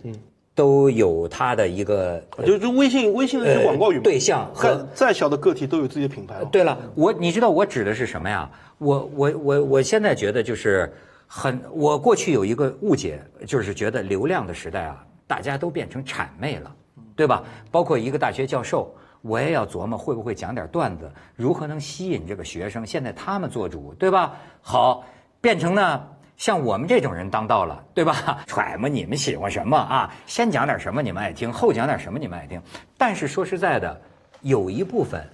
[0.57, 6.47] 都有它的一个就就微信微信的一些广告语对象和再再小的个体都有自己的品牌了。
[6.47, 8.51] 对了，我你知道我指的是什么呀？
[8.79, 10.91] 我我我我现在觉得就是
[11.27, 16.75] 很，我过去有一个误解，就是觉得流量的时代啊，大家都变成谄媚了，
[17.15, 17.45] 对吧？
[17.71, 22.87] 包括一个大学教授，我也要琢磨会不会讲点段子，如何能吸引这个学生。
[22.87, 24.35] 现在他们做主，对吧？
[24.63, 25.05] 好，
[25.39, 26.03] 变成呢。
[26.37, 28.45] 像我们这种人当道了，对吧？
[28.47, 30.13] 揣摩你们喜欢什么啊？
[30.27, 32.61] 先讲点什么你们爱听，后讲点什么你们爱听。
[32.99, 34.01] 但是说实在的，
[34.43, 35.27] 有一部分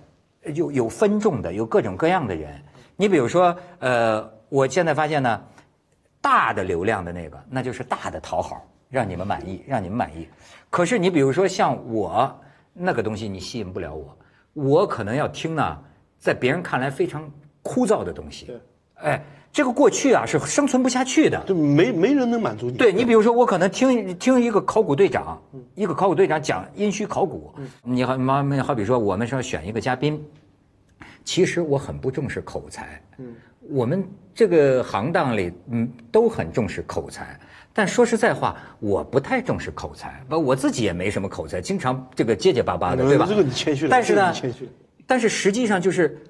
[0.55, 2.63] 有有分众的，有各种各样的人。
[2.95, 5.43] 你比如说，呃，我现在发现呢，
[6.21, 10.29] 大的流量的那个，那就是大的讨好，让你们满意，让你们满意。
[10.71, 12.41] 可是你比如说像我
[12.73, 14.17] 那个东西，你吸引不了我，
[14.53, 15.79] 我可能要听呢，
[16.19, 17.29] 在别人看来非常
[17.63, 18.57] 枯燥的东西。
[19.03, 21.43] 对，哎，这个过去啊是生存不下去的。
[21.47, 22.77] 就没没人能满足你。
[22.77, 25.41] 对你，比如说，我可能听听一个考古队长，
[25.75, 30.25] 一个考古队长讲殷墟考古，你好，妈，好比说，我们说选一个嘉宾，
[31.25, 33.35] 其实我很不重视口才，嗯
[33.71, 37.39] 我们这个行当里，嗯，都很重视口才。
[37.73, 43.25] 但说实在话，我不太重视口才，不，我自己也没什么口才，经常这个结结巴巴的，对吧？
[43.29, 44.35] 这个你谦虚了但是呢
[45.07, 46.21] 但是实际上就是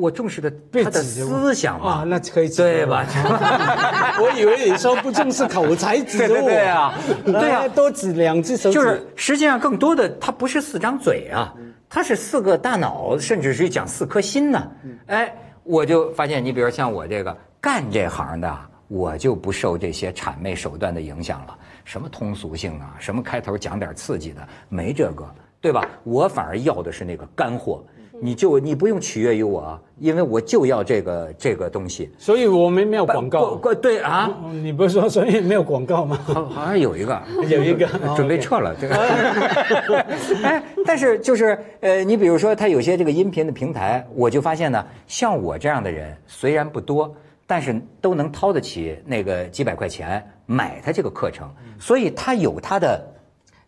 [0.00, 3.06] 我重视的他的思想嘛啊，，那可以对吧？
[4.18, 6.28] 我以为你说不重视口才，指着我。
[6.28, 8.74] 对对对啊对啊哎多指两只手指。
[8.74, 11.52] 就是实际上更多的，它不是四张嘴啊，
[11.88, 14.70] 它是四个大脑，甚至是讲四颗心呢。
[15.06, 21.58] 哎，我就发现，你比如像我这个干这行的啊，我就不受这些谄媚手段的影响了。
[21.84, 25.28] 什么通俗性啊，什么开头讲点刺激的，没这个，
[25.60, 25.84] 对吧？
[26.04, 27.84] 我反而要的是那个干货。
[28.24, 32.08] 你就你不用取悦于我，因为我就要这个这个东西。
[32.16, 33.56] 所以我们没有广告。
[33.56, 36.16] 过对啊，嗯你不是说所以没有广告吗？
[36.22, 37.20] 好好像有一个，
[37.50, 38.94] 有一个准备撤了这个。
[40.44, 47.12] 哎，但是就是呃，你比如说，他有些这个音频的平台，我就发现呢，像我这样的人虽然不多，
[47.44, 53.04] 但是都能掏得起那个几百块钱买他这个课程，所以他有他的。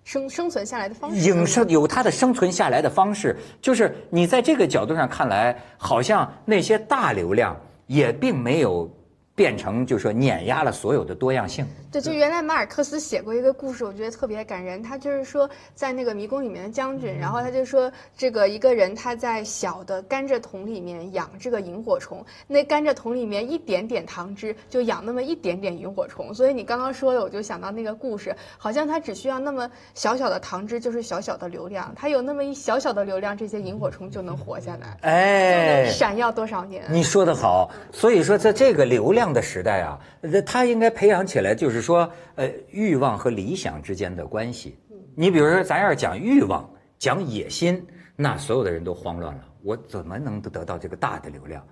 [0.05, 1.20] 生生存下来的方式。
[1.20, 8.88] 影生有它的生存下来的方式，就是你在这个角度上看来，好像那些大流量也并没有
[9.35, 11.66] 变成，就是说碾压了所有的多样性。
[11.91, 14.82] 对，就原来马尔克斯写过一个故事，我觉得特别感人。
[14.82, 26.35] 他就是说，在那个迷宫里面的将军，然后他就说，这个一个人他在小的甘蔗桶里面养这个萤火虫，那甘蔗桶里面一点点糖汁就养那么一点点萤火虫。
[26.35, 36.85] 所以你刚刚说的，我就想到那个故事，好像他只需要那么小小的糖汁，就是小小的流量，他有那么一小小的流量，这些萤火虫就能活下来，哎，闪耀多少年？
[36.91, 44.77] 你说得好，所以说在这个流量的时代啊，呃他应该培养起来，就是说，呃，欲望和理想之间的关系。
[45.14, 46.68] 你比如说，咱要是讲欲望、
[46.99, 47.85] 讲野心，
[48.16, 49.45] 那所有的人都慌乱了。
[49.62, 51.64] 我怎么能得到这个大的流量？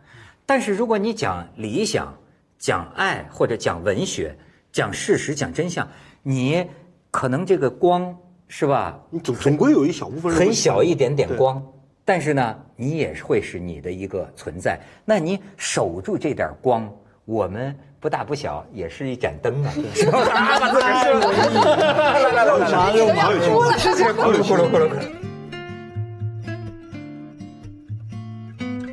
[0.47, 2.17] 但是如果你讲理想、
[2.59, 4.37] 讲爱或者讲文学、
[4.71, 5.87] 讲事实、讲真相，
[6.23, 6.67] 你
[7.11, 8.17] 可能这个光
[8.49, 9.01] 是吧？
[9.11, 11.63] 你总总归有一小部分人很小一点点光，
[12.05, 14.79] 但是呢，你也会是你的一个存在。
[15.05, 16.93] 那你守住这点光，
[17.33, 20.19] 我们不大不小，也是一盏灯啊，是吧？
[20.61, 23.47] 把自个儿射了来来来来来，又马有趣，
[23.79, 25.01] 是这咕噜咕噜咕噜咕噜。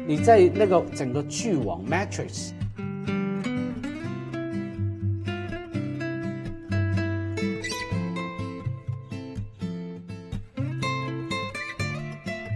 [0.08, 2.54] 你在那个整个巨网 Matrix，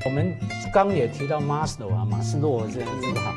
[0.05, 0.33] 我们
[0.73, 3.35] 刚也提到 Maslow 啊，马斯洛这样子哈。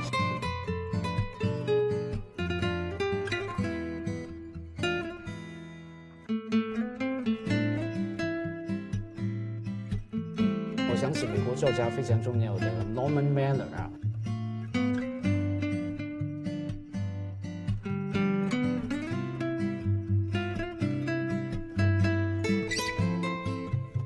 [11.77, 13.91] 家非常重要的 Norman Mailer 啊，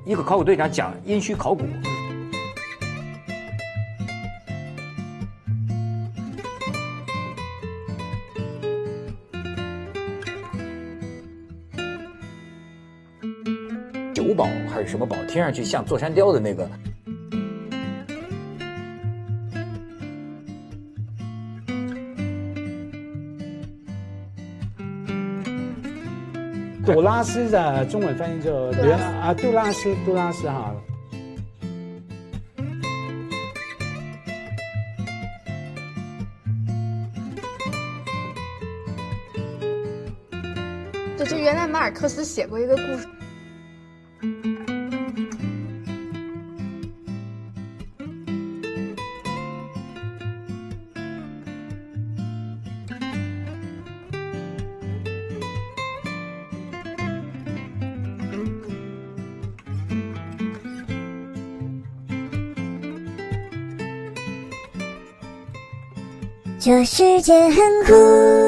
[0.05, 1.63] 一个考古队长讲殷墟考古，
[14.13, 16.69] 九宝还是什么宝，听上去像座山雕的那个。
[26.93, 30.75] 杜拉斯的中文翻译就原啊，杜拉斯，杜拉斯哈。
[41.17, 43.07] 对，就原来马尔克斯写过一个故事。
[66.71, 67.55] 这世界很
[67.85, 68.40] 酷。